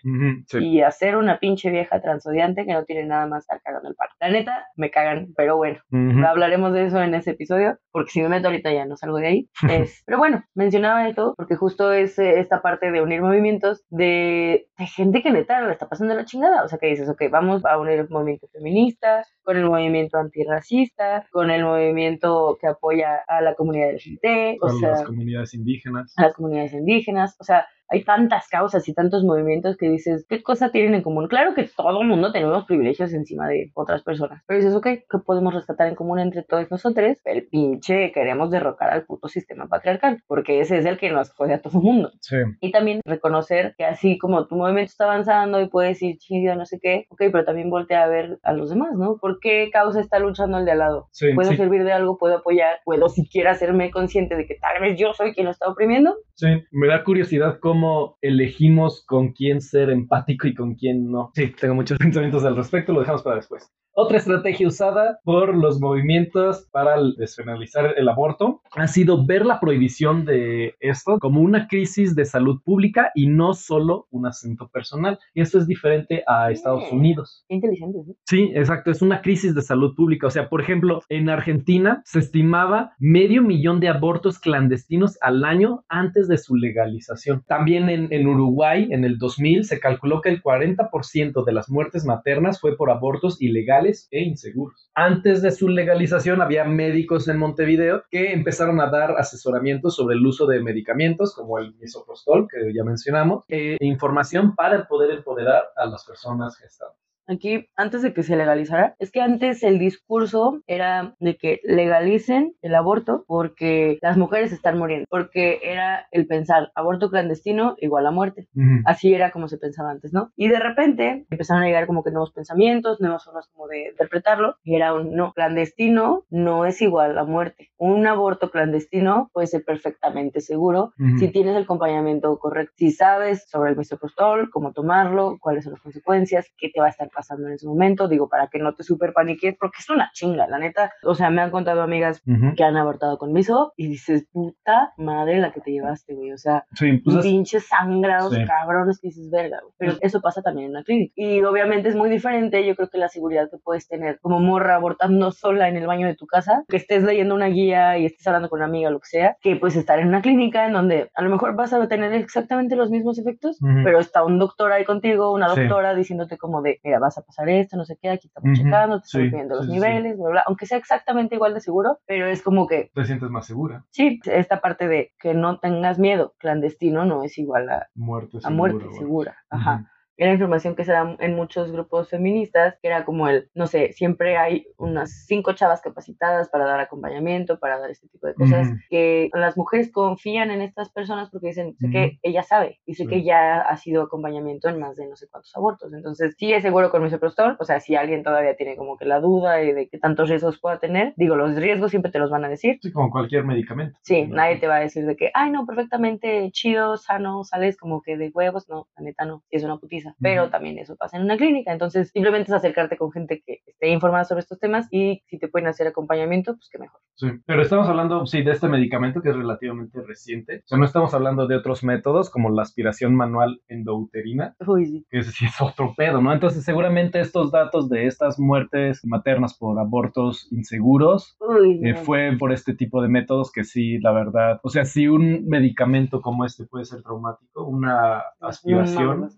[0.47, 0.58] Sí.
[0.60, 3.95] Y a ser una pinche vieja transodiante que no tiene nada más estar cagando el
[3.95, 4.12] palo.
[4.19, 5.80] La neta, me cagan, pero bueno.
[6.26, 9.28] Hablaremos de eso en ese episodio, porque si me meto ahorita ya no salgo de
[9.28, 9.50] ahí.
[9.84, 14.67] Es- pero bueno, mencionaba esto porque justo es eh, esta parte de unir movimientos de,
[14.78, 16.63] de gente que neta le está pasando la chingada.
[16.63, 21.26] O sea, que dices, ok, vamos a unir el movimiento feminista con el movimiento antirracista,
[21.32, 26.14] con el movimiento que apoya a la comunidad LGBT, o Con sea, las comunidades indígenas.
[26.18, 30.43] a las comunidades indígenas, o sea, hay tantas causas y tantos movimientos que dices, ¿qué
[30.43, 31.28] cosa tienen en común?
[31.28, 35.17] Claro que todo el mundo tenemos privilegios encima de otras personas, pero dices, ok, ¿qué
[35.26, 37.17] podemos rescatar en común entre todos nosotros?
[37.26, 41.54] El pinche queremos derrocar al puto sistema patriarcal, porque ese es el que nos jode
[41.54, 42.12] a todo el mundo.
[42.19, 42.38] Sí.
[42.60, 46.65] Y también reconocer que así como tu movimiento está avanzando y puedes ir chido, no
[46.65, 49.17] sé qué, ok, pero también voltea a ver a los demás, ¿no?
[49.17, 51.08] ¿Por qué causa está luchando el de al lado?
[51.12, 52.17] Sí, ¿Puedo sí, servir de algo?
[52.17, 52.80] ¿Puedo apoyar?
[52.84, 56.15] ¿Puedo siquiera hacerme consciente de que tal vez yo soy quien lo está oprimiendo?
[56.36, 56.47] sí.
[56.71, 57.77] Me da curiosidad cómo
[58.22, 61.32] elegimos con quién ser empático y con quién no.
[61.36, 63.72] Sí, tengo muchos pensamientos al respecto, lo dejamos para después.
[64.00, 70.24] Otra estrategia usada por los movimientos para despenalizar el aborto ha sido ver la prohibición
[70.24, 75.18] de esto como una crisis de salud pública y no solo un asunto personal.
[75.34, 77.44] Y esto es diferente a Estados Unidos.
[77.50, 78.16] Qué inteligente, ¿sí?
[78.28, 80.28] Sí, exacto, es una crisis de salud pública.
[80.28, 85.86] O sea, por ejemplo, en Argentina se estimaba medio millón de abortos clandestinos al año
[85.90, 87.44] antes de su legalización.
[87.48, 92.06] También en, en Uruguay, en el 2000, se calculó que el 40% de las muertes
[92.06, 94.89] maternas fue por abortos ilegales e inseguros.
[94.93, 100.26] Antes de su legalización había médicos en Montevideo que empezaron a dar asesoramiento sobre el
[100.26, 105.86] uso de medicamentos como el misoprostol, que ya mencionamos, e información para poder empoderar a
[105.86, 111.16] las personas gestantes aquí antes de que se legalizara, es que antes el discurso era
[111.20, 117.10] de que legalicen el aborto porque las mujeres están muriendo, porque era el pensar aborto
[117.10, 118.48] clandestino igual a muerte.
[118.86, 120.32] Así era como se pensaba antes, ¿no?
[120.36, 124.56] Y de repente empezaron a llegar como que nuevos pensamientos, nuevas formas como de interpretarlo,
[124.63, 127.72] y era un no, clandestino no es igual a muerte.
[127.78, 133.72] Un aborto clandestino puede ser perfectamente seguro si tienes el acompañamiento correcto, si sabes sobre
[133.72, 137.56] el misoprostol, cómo tomarlo, cuáles son las consecuencias, qué te va a estar pasando en
[137.56, 140.91] ese momento, digo, para que no te super paniques, porque es una chinga, la neta.
[141.03, 142.21] O sea, me han contado amigas
[142.56, 146.32] que han abortado con miso y dices, puta madre la que te llevaste, güey.
[146.32, 149.73] O sea, sí, pues pinches sangrados, cabrones, que dices, verga, güey.
[149.77, 151.13] Pero eso pasa también en la clínica.
[151.15, 154.75] Y obviamente es muy diferente, yo creo que la seguridad que puedes tener como morra
[154.75, 158.27] abortando sola en el baño de tu casa, que estés leyendo una guía y estés
[158.27, 161.10] hablando con una amiga lo que sea, que pues estar en una clínica en donde
[161.15, 164.86] a lo mejor vas a tener exactamente los mismos efectos, pero está un doctor ahí
[164.86, 168.28] contigo, una doctora diciéndote como de, mira, vas a pasar esto, no sé qué, aquí
[168.28, 172.00] estamos checando, te estamos viendo los niveles, bla, bla, aunque sea exactamente igual de seguro,
[172.06, 172.91] pero es como que...
[172.93, 173.86] Te sientes más segura.
[173.89, 178.48] Sí, esta parte de que no tengas miedo, clandestino no es igual a muerte segura.
[178.48, 183.06] A muerte segura, ajá era información que se da en muchos grupos feministas, que era
[183.06, 187.91] como el, no sé, siempre hay unas cinco chavas capacitadas para dar acompañamiento, para dar
[187.91, 192.19] este tipo de cosas, que las mujeres confían en estas personas porque dicen, sé que
[192.23, 195.56] ella sabe y sé que ya ha sido acompañamiento en más de no sé cuántos
[195.56, 195.93] abortos.
[195.93, 199.19] Entonces, sí es seguro con misoprostol, o sea, si alguien todavía tiene como que la
[199.19, 202.49] duda de qué tantos riesgos pueda tener, digo, los riesgos siempre te los van a
[202.49, 202.80] decir.
[202.82, 203.99] Sí, como cualquier medicamento.
[204.01, 208.01] Sí, nadie te va a decir de que, ay, no, perfectamente chido, sano, sales como
[208.01, 211.24] que de huevos, no, la neta no, es una putiza pero también eso pasa en
[211.24, 211.72] una clínica.
[211.72, 215.48] Entonces, simplemente es acercarte con gente que esté informada sobre estos temas y si te
[215.48, 217.02] pueden hacer acompañamiento, pues qué mejor.
[217.15, 220.58] Sí, pero estamos hablando, sí, de este medicamento que es relativamente reciente.
[220.65, 225.06] O sea, no estamos hablando de otros métodos como la aspiración manual endouterina, Uy, sí.
[225.10, 226.34] que es otro pedo, ¿no?
[226.34, 231.38] Entonces, seguramente estos datos de estas muertes maternas por abortos inseguros
[231.84, 235.48] eh, fue por este tipo de métodos que sí, la verdad, o sea, si un
[235.48, 239.30] medicamento como este puede ser traumático, una aspiración,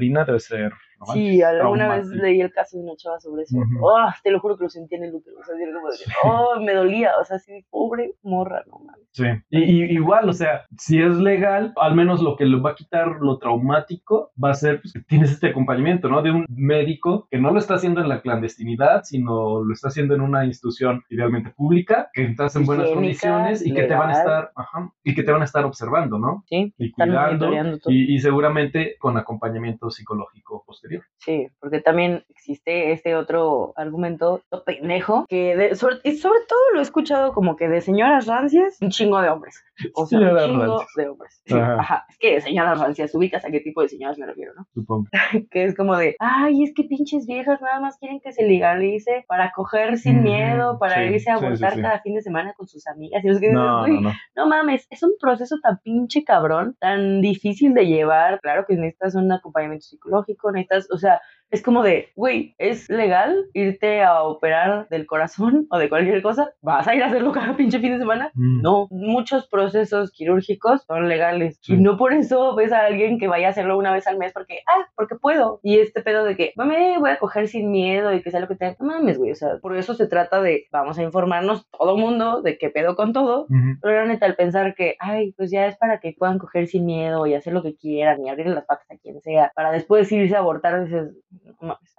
[0.00, 0.72] endouterina debe ser
[1.12, 3.56] sí, alguna vez leí el caso de una chava sobre eso.
[3.80, 5.36] oh, te lo juro que lo sentí en el útero.
[5.38, 5.54] O sea,
[6.24, 7.12] oh, me dolía.
[7.20, 9.06] O sea, sí, pobre morra, no mames.
[9.12, 9.24] Sí.
[9.50, 13.16] Y, igual, o sea, si es legal, al menos lo que le va a quitar
[13.20, 16.22] lo traumático va a ser pues, que tienes este acompañamiento, ¿no?
[16.22, 20.14] De un médico que no lo está haciendo en la clandestinidad, sino lo está haciendo
[20.14, 24.12] en una institución idealmente pública, que estás en buenas condiciones y que te van a
[24.12, 26.44] estar, ajá, y que te van a estar observando, ¿no?
[26.46, 26.72] Sí.
[26.78, 27.50] Y cuidando.
[27.86, 30.89] Y, y seguramente con acompañamiento psicológico posterior.
[31.18, 36.82] Sí, porque también existe este otro argumento pendejo que sobre, y sobre todo lo he
[36.82, 39.62] escuchado como que de señoras rancias, un chingo de hombres.
[39.94, 41.42] O sea, un chingo de hombres.
[41.50, 42.06] ajá.
[42.08, 44.66] Es que señoras rancias, ubicas a qué tipo de señoras me refiero, ¿no?
[44.72, 45.08] Supongo.
[45.50, 49.24] que es como de, ay, es que pinches viejas nada más quieren que se legalice
[49.28, 53.22] para coger sin miedo, para irse a abortar cada fin de semana con sus amigas.
[53.24, 54.12] Y es que, no, no, no.
[54.36, 58.40] no mames, es un proceso tan pinche cabrón, tan difícil de llevar.
[58.40, 63.46] Claro que necesitas un acompañamiento psicológico, necesitas o sea, es como de, güey, ¿es legal
[63.54, 66.52] irte a operar del corazón o de cualquier cosa?
[66.62, 68.30] ¿Vas a ir a hacerlo cada pinche fin de semana?
[68.34, 68.62] Mm.
[68.62, 73.48] No, muchos procesos quirúrgicos son legales y no por eso ves a alguien que vaya
[73.48, 75.60] a hacerlo una vez al mes porque, ah, porque puedo.
[75.62, 78.48] Y este pedo de que, mami, voy a coger sin miedo y que sea lo
[78.48, 78.76] que tenga.
[78.78, 82.42] No mames, güey, o sea, por eso se trata de, vamos a informarnos todo mundo
[82.42, 83.46] de qué pedo con todo,
[83.82, 86.86] pero la neta, al pensar que, ay, pues ya es para que puedan coger sin
[86.86, 90.10] miedo y hacer lo que quieran y abrir las patas a quien sea, para después
[90.12, 91.12] irse a abortar, dices,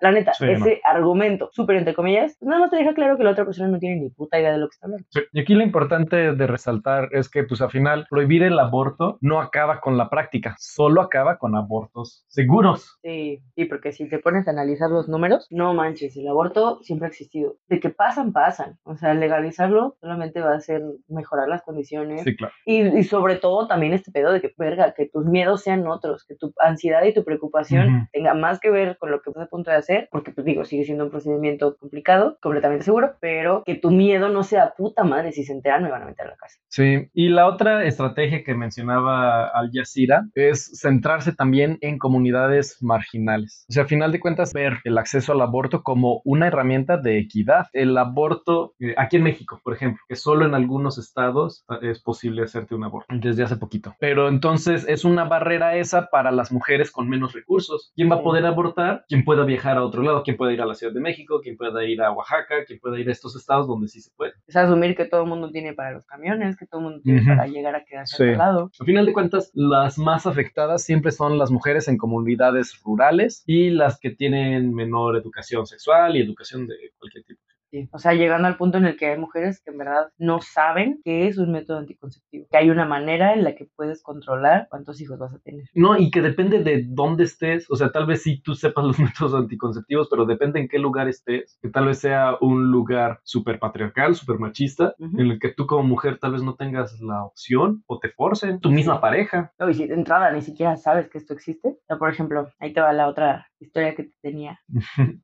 [0.01, 3.45] la neta, ese argumento, súper entre comillas, nada más te deja claro que la otra
[3.45, 5.07] persona no tiene ni puta idea de lo que está hablando.
[5.31, 9.39] Y aquí lo importante de resaltar es que, pues al final, prohibir el aborto no
[9.39, 12.97] acaba con la práctica, solo acaba con abortos seguros.
[13.01, 17.07] Sí, sí, porque si te pones a analizar los números, no manches, el aborto siempre
[17.07, 17.57] ha existido.
[17.67, 18.77] De que pasan, pasan.
[18.83, 22.23] O sea, legalizarlo solamente va a hacer mejorar las condiciones.
[22.23, 22.53] Sí, claro.
[22.65, 26.35] Y, sobre todo también este pedo de que, verga, que tus miedos sean otros, que
[26.35, 29.71] tu ansiedad y tu preocupación tenga más que ver con lo que estás a punto
[29.71, 33.91] de hacer, porque pues digo, sigue siendo un procedimiento complicado, completamente seguro, pero que tu
[33.91, 36.59] miedo no sea puta madre, si se enteran me van a meter a la casa.
[36.67, 43.65] Sí, y la otra estrategia que mencionaba Al Jazeera es centrarse también en comunidades marginales.
[43.69, 47.19] O sea, a final de cuentas, ver el acceso al aborto como una herramienta de
[47.19, 47.67] equidad.
[47.73, 52.43] El aborto, eh, aquí en México, por ejemplo, que solo en algunos estados es posible
[52.43, 53.95] hacerte un aborto, desde hace poquito.
[53.99, 57.91] Pero entonces es una barrera esa para las mujeres con menos recursos.
[57.95, 59.05] ¿Quién va a poder abortar?
[59.07, 60.23] ¿Quién pueda viajar a otro lado?
[60.23, 61.41] ¿Quién puede ir a la Ciudad de México?
[61.41, 62.65] ¿Quién pueda ir a Oaxaca?
[62.65, 64.33] ¿Quién pueda ir a estos estados donde sí se puede?
[64.47, 67.23] Es asumir que todo el mundo tiene para los camiones, que todo el mundo tiene
[67.23, 68.71] para llegar a quedarse al lado.
[68.79, 73.69] Al final de cuentas, las más afectadas siempre son las mujeres en comunidades rurales y
[73.69, 77.41] las que tienen menor educación sexual y educación de cualquier tipo.
[77.91, 80.99] O sea, llegando al punto en el que hay mujeres que en verdad no saben
[81.03, 84.99] qué es un método anticonceptivo, que hay una manera en la que puedes controlar cuántos
[85.01, 85.65] hijos vas a tener.
[85.73, 88.99] No, y que depende de dónde estés, o sea, tal vez sí tú sepas los
[88.99, 93.59] métodos anticonceptivos, pero depende en qué lugar estés, que tal vez sea un lugar súper
[93.59, 97.83] patriarcal, súper machista, en el que tú como mujer tal vez no tengas la opción
[97.87, 99.51] o te forcen, tu misma pareja.
[99.59, 101.69] No, y si de entrada ni siquiera sabes que esto existe.
[101.69, 104.59] O sea, por ejemplo, ahí te va la otra historia que tenía.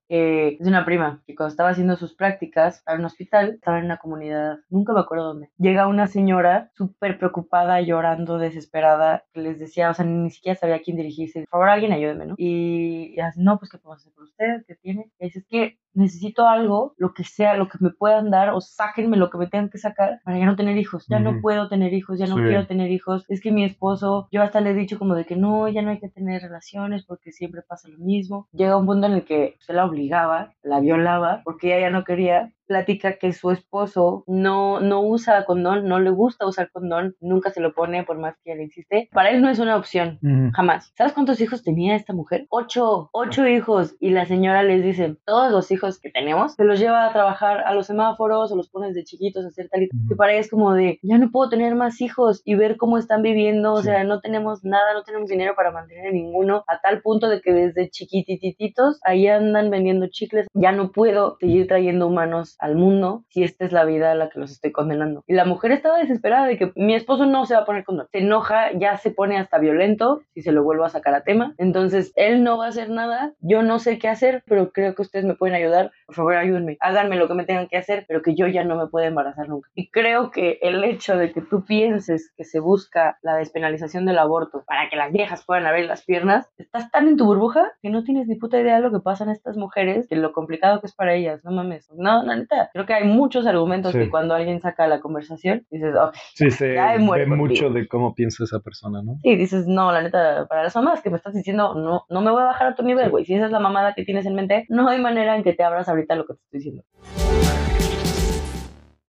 [0.08, 3.86] es una prima que cuando estaba haciendo sus prácticas, prácticas a un hospital, estaba en
[3.86, 5.50] una comunidad, nunca me acuerdo dónde.
[5.58, 10.76] Llega una señora súper preocupada, llorando, desesperada, que les decía, o sea, ni siquiera sabía
[10.76, 11.42] a quién dirigirse.
[11.42, 12.36] Por favor, alguien ayúdeme, ¿no?
[12.38, 14.66] Y, y así, no, pues, ¿qué podemos hacer por usted?
[14.68, 15.12] ¿Qué tiene?
[15.20, 18.62] Y dice, es que necesito algo, lo que sea, lo que me puedan dar o
[18.62, 21.06] sáquenme lo que me tengan que sacar para ya no tener hijos.
[21.10, 23.26] Ya no puedo tener hijos, ya no quiero tener hijos.
[23.30, 25.90] Es que mi esposo, yo hasta le he dicho como de que no, ya no
[25.90, 28.27] hay que tener relaciones porque siempre pasa lo mismo.
[28.52, 32.04] Llega un punto en el que se la obligaba, la violaba porque ella ya no
[32.04, 37.52] quería platica que su esposo no, no usa condón, no le gusta usar condón, nunca
[37.52, 39.10] se lo pone por más que le insiste.
[39.14, 40.20] Para él no es una opción,
[40.54, 40.94] jamás.
[40.98, 42.46] ¿Sabes cuántos hijos tenía esta mujer?
[42.50, 43.96] Ocho, ocho hijos.
[44.00, 47.62] Y la señora les dice, todos los hijos que tenemos, se los lleva a trabajar
[47.62, 50.42] a los semáforos o los pones de chiquitos a hacer tal y que para ella
[50.42, 53.82] es como de, ya no puedo tener más hijos y ver cómo están viviendo, o
[53.82, 57.42] sea, no tenemos nada, no tenemos dinero para mantener a ninguno, a tal punto de
[57.42, 63.24] que desde chiquitititos ahí andan vendiendo chicles, ya no puedo seguir trayendo humanos al mundo
[63.30, 65.24] si esta es la vida a la que los estoy condenando.
[65.28, 68.08] Y la mujer estaba desesperada de que mi esposo no se va a poner condón,
[68.12, 71.54] se enoja, ya se pone hasta violento si se lo vuelvo a sacar a tema,
[71.58, 75.02] entonces él no va a hacer nada, yo no sé qué hacer, pero creo que
[75.02, 78.22] ustedes me pueden ayudar por favor ayúdenme, háganme lo que me tengan que hacer, pero
[78.22, 79.70] que yo ya no me pueda embarazar nunca.
[79.76, 84.18] Y creo que el hecho de que tú pienses que se busca la despenalización del
[84.18, 87.90] aborto para que las viejas puedan abrir las piernas, estás tan en tu burbuja que
[87.90, 90.80] no tienes ni puta idea de lo que pasan a estas mujeres, de lo complicado
[90.80, 91.90] que es para ellas, no mames.
[91.92, 95.94] No, la neta, creo que hay muchos argumentos que cuando alguien saca la conversación, dices,
[95.94, 99.18] ok, sí, se ve mucho de cómo piensa esa persona, ¿no?
[99.24, 102.32] Sí, dices, no, la neta, para las mamás que me estás diciendo, no, no me
[102.32, 103.26] voy a bajar a tu nivel, güey.
[103.26, 105.64] Si esa es la mamada que tienes en mente, no hay manera en que te
[105.64, 106.84] abras ahorita lo que te estoy diciendo.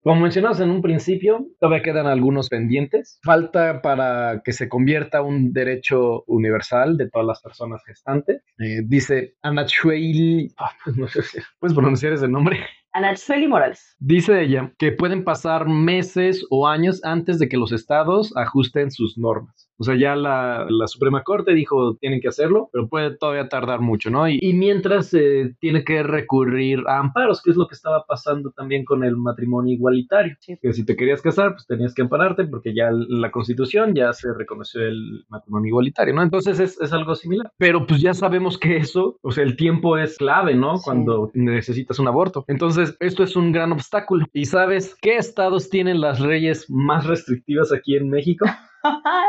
[0.03, 3.21] Como mencionamos en un principio, todavía quedan algunos pendientes.
[3.23, 8.43] Falta para que se convierta un derecho universal de todas las personas gestantes.
[8.59, 12.59] Eh, dice Anachuel, ah, pues no sé si puedes pronunciar ese nombre.
[12.91, 13.95] Anachueli Morales.
[13.97, 19.17] Dice ella que pueden pasar meses o años antes de que los estados ajusten sus
[19.17, 19.62] normas.
[19.83, 24.09] O sea, ya la, Suprema Corte dijo tienen que hacerlo, pero puede todavía tardar mucho,
[24.09, 24.29] ¿no?
[24.29, 28.51] Y, mientras se eh, tiene que recurrir a amparos, que es lo que estaba pasando
[28.51, 30.37] también con el matrimonio igualitario.
[30.61, 34.33] Que si te querías casar, pues tenías que ampararte porque ya la Constitución ya se
[34.33, 36.23] reconoció el matrimonio igualitario, ¿no?
[36.23, 37.51] Entonces es, algo similar.
[37.57, 40.75] Pero pues ya sabemos que eso, o sea, el tiempo es clave, ¿no?
[40.81, 42.45] Cuando necesitas un aborto.
[42.47, 44.25] Entonces, esto es un gran obstáculo.
[44.31, 48.45] ¿Y sabes qué estados tienen las leyes más restrictivas aquí en México?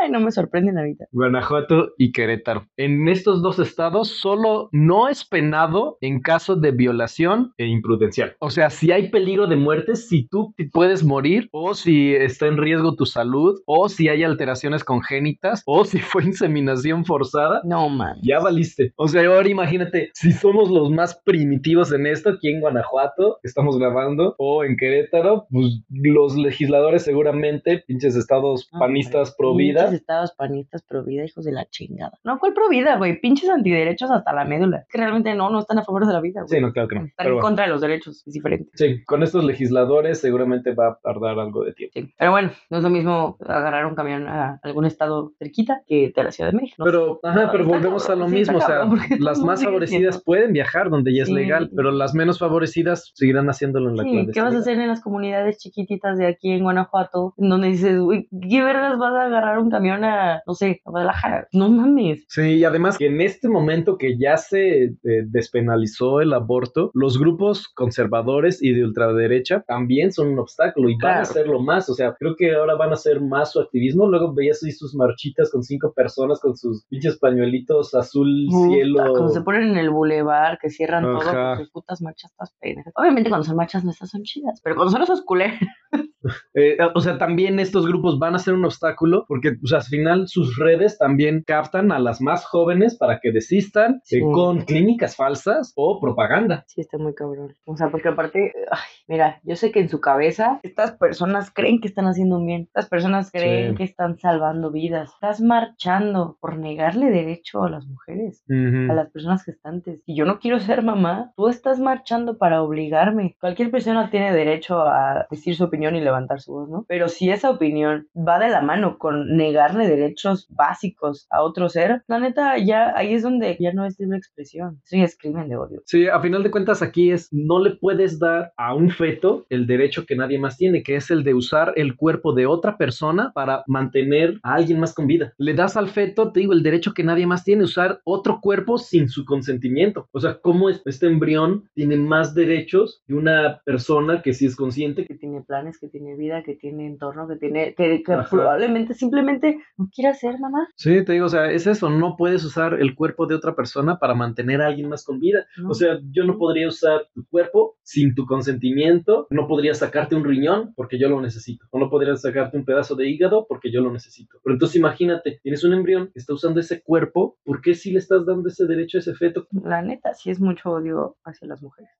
[0.09, 1.05] no me sorprenden ahorita.
[1.11, 2.67] Guanajuato y Querétaro.
[2.77, 8.35] En estos dos estados solo no es penado en caso de violación e imprudencial.
[8.39, 12.57] O sea, si hay peligro de muerte, si tú puedes morir o si está en
[12.57, 17.61] riesgo tu salud o si hay alteraciones congénitas o si fue inseminación forzada.
[17.63, 18.17] No, man.
[18.23, 18.93] Ya valiste.
[18.95, 23.77] O sea, ahora imagínate, si somos los más primitivos en esto aquí en Guanajuato, estamos
[23.77, 29.85] grabando, o en Querétaro, pues los legisladores seguramente, pinches estados panistas, pro vida.
[29.93, 32.17] estados panistas pro vida, hijos de la chingada.
[32.23, 33.19] No, ¿cuál pro vida, güey?
[33.19, 34.85] Pinches antiderechos hasta la médula.
[34.89, 36.49] Que realmente no, no están a favor de la vida, güey.
[36.49, 37.05] Sí, no, claro que no.
[37.05, 38.69] Están en contra de los derechos, es diferente.
[38.73, 41.93] Sí, con estos legisladores seguramente va a tardar algo de tiempo.
[41.93, 46.11] Sí, pero bueno, no es lo mismo agarrar un camión a algún estado cerquita que
[46.15, 46.83] de la Ciudad de México.
[46.83, 48.87] pero, ajá, pero volvemos a lo mismo, o sea,
[49.19, 53.89] las más favorecidas pueden viajar donde ya es legal, pero las menos favorecidas seguirán haciéndolo
[53.89, 57.33] en la sí, ¿Qué vas a hacer en las comunidades chiquititas de aquí en Guanajuato,
[57.37, 60.89] en donde dices, güey, ¿qué vergas vas a agarrar un camión a, no sé, a
[60.89, 61.47] Guadalajara.
[61.51, 62.25] No mames.
[62.29, 64.93] Sí, y además que en este momento que ya se eh,
[65.25, 71.17] despenalizó el aborto, los grupos conservadores y de ultraderecha también son un obstáculo y van
[71.17, 71.89] a hacerlo más.
[71.89, 74.07] O sea, creo que ahora van a hacer más su activismo.
[74.07, 79.03] Luego veías ahí sus marchitas con cinco personas con sus pinches pañuelitos azul Puta, cielo.
[79.11, 81.55] Cuando se ponen en el bulevar, que cierran todo, Ajá.
[81.55, 82.93] porque putas marchas, estas pendejas.
[82.95, 85.59] Obviamente cuando son marchas nuestras son chidas, pero cuando son esos culeros,
[86.53, 89.83] Eh, o sea, también estos grupos van a ser un obstáculo porque, o sea, al
[89.85, 94.17] final sus redes también captan a las más jóvenes para que desistan Sí.
[94.17, 96.63] eh, con clínicas falsas o propaganda.
[96.67, 97.55] sí está muy cabrón.
[97.65, 101.79] O sea, porque aparte, ay, mira, yo sé que en su cabeza estas personas creen
[101.81, 102.61] que están haciendo un bien.
[102.63, 103.77] Estas personas creen Sí.
[103.77, 105.11] que están salvando vidas.
[105.13, 108.43] Estás marchando por negarle derecho a las mujeres.
[108.49, 108.91] Ujú.
[108.91, 110.01] a las personas gestantes.
[110.05, 113.35] Y yo no quiero ser mamá, tú estás marchando para obligarme.
[113.39, 116.85] Cualquier persona tiene derecho a decir su opinión y levantar su voz, ¿no?
[116.87, 122.03] Pero si esa opinión va de la mano con negarle derechos básicos a otro ser,
[122.07, 124.81] la neta, ya ahí es donde ya no es libre expresión.
[124.83, 125.81] Eso ya es crimen de odio.
[125.85, 129.67] Sí, a final de cuentas aquí es, no le puedes dar a un feto el
[129.67, 133.31] derecho que nadie más tiene, que es el de usar el cuerpo de otra persona
[133.33, 135.33] para mantener a alguien más con vida.
[135.37, 138.77] Le das al feto, te digo, el derecho que nadie más tiene, usar otro cuerpo
[138.77, 140.07] sin su consentimiento.
[140.11, 144.55] O sea, ¿cómo es- este embrión tiene más derechos que una persona que sí es
[144.55, 145.05] consciente?
[145.05, 149.59] Que tiene planes, que tiene vida, que tiene entorno, que tiene, que, que probablemente simplemente
[149.77, 150.67] no quiera ser mamá.
[150.75, 153.97] Sí, te digo, o sea, es eso, no puedes usar el cuerpo de otra persona
[153.99, 155.45] para mantener a alguien más con vida.
[155.57, 155.69] ¿no?
[155.69, 160.23] O sea, yo no podría usar tu cuerpo sin tu consentimiento, no podría sacarte un
[160.23, 163.81] riñón porque yo lo necesito, o no podría sacarte un pedazo de hígado porque yo
[163.81, 164.37] lo necesito.
[164.43, 167.99] Pero entonces imagínate, tienes un embrión que está usando ese cuerpo, ¿por qué si le
[167.99, 169.47] estás dando ese derecho a ese feto?
[169.51, 171.91] La neta, sí es mucho odio hacia las mujeres.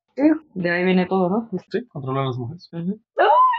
[0.54, 1.50] De ahí viene todo, ¿no?
[1.70, 2.70] Sí, controlar a las mujeres.
[2.72, 3.00] ¡Uy!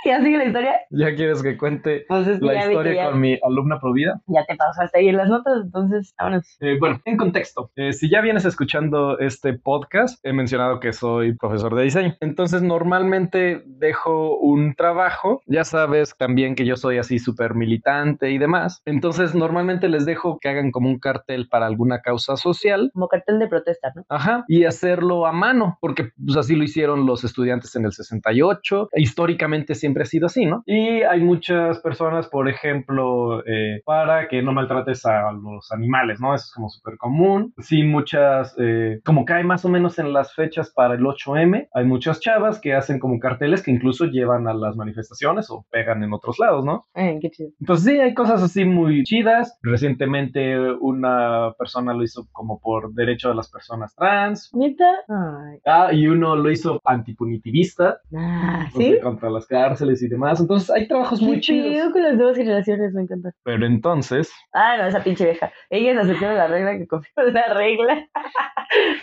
[0.17, 0.73] ¿Ya sigue la historia?
[0.91, 4.21] ¿Ya quieres que cuente la historia ya, con mi alumna Provida?
[4.29, 6.57] ya te pasaste ahí en las notas, entonces, vámonos.
[6.61, 11.37] Eh, bueno, en contexto, eh, si ya vienes escuchando este podcast, he mencionado que soy
[11.37, 12.15] profesor de diseño.
[12.21, 15.43] Entonces, normalmente dejo un trabajo.
[15.47, 18.83] Ya sabes también que yo soy así súper militante y demás.
[18.85, 22.91] Entonces, normalmente les dejo que hagan como un cartel para alguna causa social.
[22.95, 24.05] Como cartel de protesta, ¿no?
[24.09, 28.91] Ajá, y hacerlo a mano, porque pues así lo hicieron los estudiantes en el 68.
[28.95, 30.63] Históricamente siempre ha sido así, ¿no?
[30.67, 36.35] Y hay muchas personas, por ejemplo, eh, para que no maltrates a los animales, ¿no?
[36.35, 37.53] Eso es como súper común.
[37.59, 41.85] Sí, muchas, eh, como cae más o menos en las fechas para el 8M, hay
[41.85, 46.13] muchas chavas que hacen como carteles que incluso llevan a las manifestaciones o pegan en
[46.13, 46.87] otros lados, ¿no?
[46.95, 47.51] Ay, qué chido.
[47.61, 49.59] Entonces sí, hay cosas así muy chidas.
[49.63, 54.51] Recientemente una persona lo hizo como por derecho a las personas trans.
[54.55, 54.85] ¿Neta?
[55.09, 55.59] Ay.
[55.67, 58.99] Ah, y uno lo hizo antipunitivista, Ah, ¿sí?
[59.03, 60.41] contra las cárceles y demás.
[60.41, 61.71] Entonces hay trabajos muy chidos.
[61.73, 63.33] chido con las nuevas generaciones, me encanta.
[63.45, 65.53] Pero entonces Ah, no, esa pinche vieja.
[65.71, 68.07] Ella es de la regla que confió en la regla.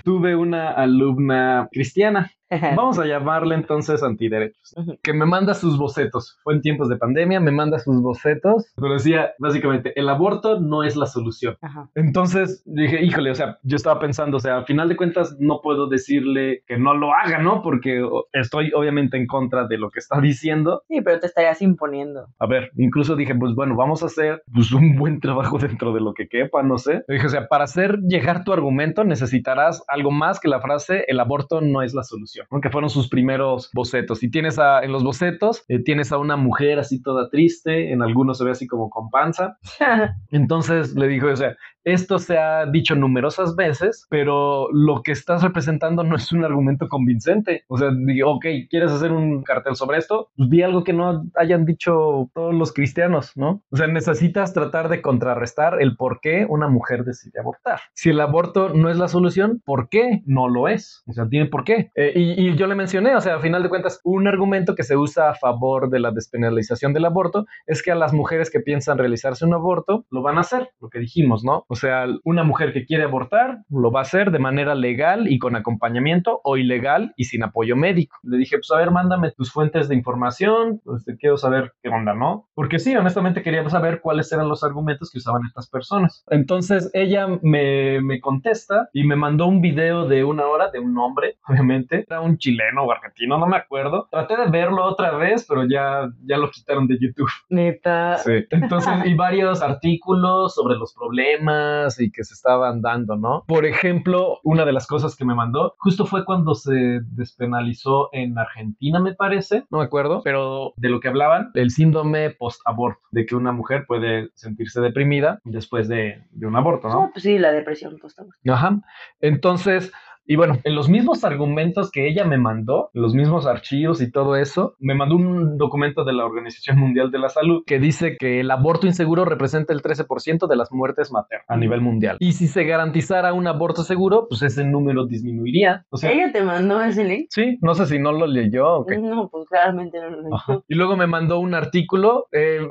[0.04, 2.32] tuve una alumna cristiana.
[2.76, 4.76] Vamos a llamarle entonces antiderechos.
[5.02, 6.38] Que me manda sus bocetos.
[6.44, 8.72] Fue en tiempos de pandemia, me manda sus bocetos.
[8.76, 11.58] Pero decía básicamente, el aborto no es la solución.
[11.62, 11.90] Ajá.
[11.96, 15.60] Entonces dije, híjole, o sea, yo estaba pensando, o sea, al final de cuentas no
[15.62, 17.62] puedo decirle que no lo haga, ¿no?
[17.62, 18.02] Porque
[18.34, 20.84] estoy obviamente en contra de lo que está diciendo.
[20.88, 22.28] Sí, pero te estarías imponiendo.
[22.40, 26.02] A ver, incluso dije, pues bueno, vamos a hacer pues, un buen trabajo dentro de
[26.02, 27.04] lo que quepa, no sé.
[27.08, 31.20] Dije, o sea, para hacer llegar tu argumento necesitarás algo más que la frase, el
[31.20, 34.24] aborto no es la solución, aunque fueron sus primeros bocetos.
[34.24, 38.02] Y tienes a, en los bocetos, eh, tienes a una mujer así toda triste, en
[38.02, 39.58] algunos se ve así como con panza,
[40.32, 45.44] entonces le dijo, o sea, esto se ha dicho numerosas veces, pero lo que estás
[45.44, 47.64] representando no es un argumento convincente.
[47.68, 50.30] O sea, digo, ok, ¿quieres hacer un cartel sobre esto?
[50.36, 53.64] Pues di algo que no hayan dicho todos los cristianos, ¿no?
[53.72, 57.80] O sea, necesitas tratar de contrarrestar el por qué una mujer decide abortar.
[57.94, 61.04] Si el aborto no es la solución, ¿por qué no lo es?
[61.08, 61.92] O sea, tiene por qué.
[61.96, 64.84] Eh, y, y yo le mencioné, o sea, a final de cuentas, un argumento que
[64.84, 68.60] se usa a favor de la despenalización del aborto es que a las mujeres que
[68.60, 71.66] piensan realizarse un aborto lo van a hacer, lo que dijimos, ¿no?
[71.74, 75.40] O sea, una mujer que quiere abortar lo va a hacer de manera legal y
[75.40, 78.16] con acompañamiento o ilegal y sin apoyo médico.
[78.22, 81.90] Le dije, pues a ver, mándame tus fuentes de información, pues te quiero saber qué
[81.90, 82.48] onda, ¿no?
[82.54, 86.24] Porque sí, honestamente quería saber cuáles eran los argumentos que usaban estas personas.
[86.30, 90.96] Entonces ella me, me contesta y me mandó un video de una hora de un
[91.00, 94.08] hombre, obviamente, era un chileno o argentino, no me acuerdo.
[94.12, 97.32] Traté de verlo otra vez, pero ya, ya lo quitaron de YouTube.
[97.50, 98.20] Neta.
[98.20, 98.46] Sí.
[98.52, 101.63] Entonces, y varios artículos sobre los problemas
[102.00, 103.44] y que se estaban dando, ¿no?
[103.48, 108.38] Por ejemplo, una de las cosas que me mandó justo fue cuando se despenalizó en
[108.38, 113.26] Argentina, me parece, no me acuerdo, pero de lo que hablaban, el síndrome post-aborto, de
[113.26, 117.04] que una mujer puede sentirse deprimida después de, de un aborto, ¿no?
[117.04, 118.40] Ah, pues sí, la depresión post-aborto.
[118.52, 118.82] Ajá.
[119.20, 119.92] Entonces,
[120.26, 124.12] y bueno, en los mismos argumentos que ella me mandó, en los mismos archivos y
[124.12, 128.16] todo eso, me mandó un documento de la Organización Mundial de la Salud que dice
[128.18, 132.18] que el aborto inseguro representa el 13% de las muertes maternas a nivel mundial.
[132.20, 135.86] Y si se garantizara un aborto seguro, pues ese número disminuiría.
[135.90, 137.28] O sea, ¿Ella te mandó ese link?
[137.30, 138.98] sí, no sé si no lo leyó o qué.
[138.98, 140.36] No, pues claramente no lo leyó.
[140.36, 140.62] Ajá.
[140.68, 142.62] Y luego me mandó un artículo eh,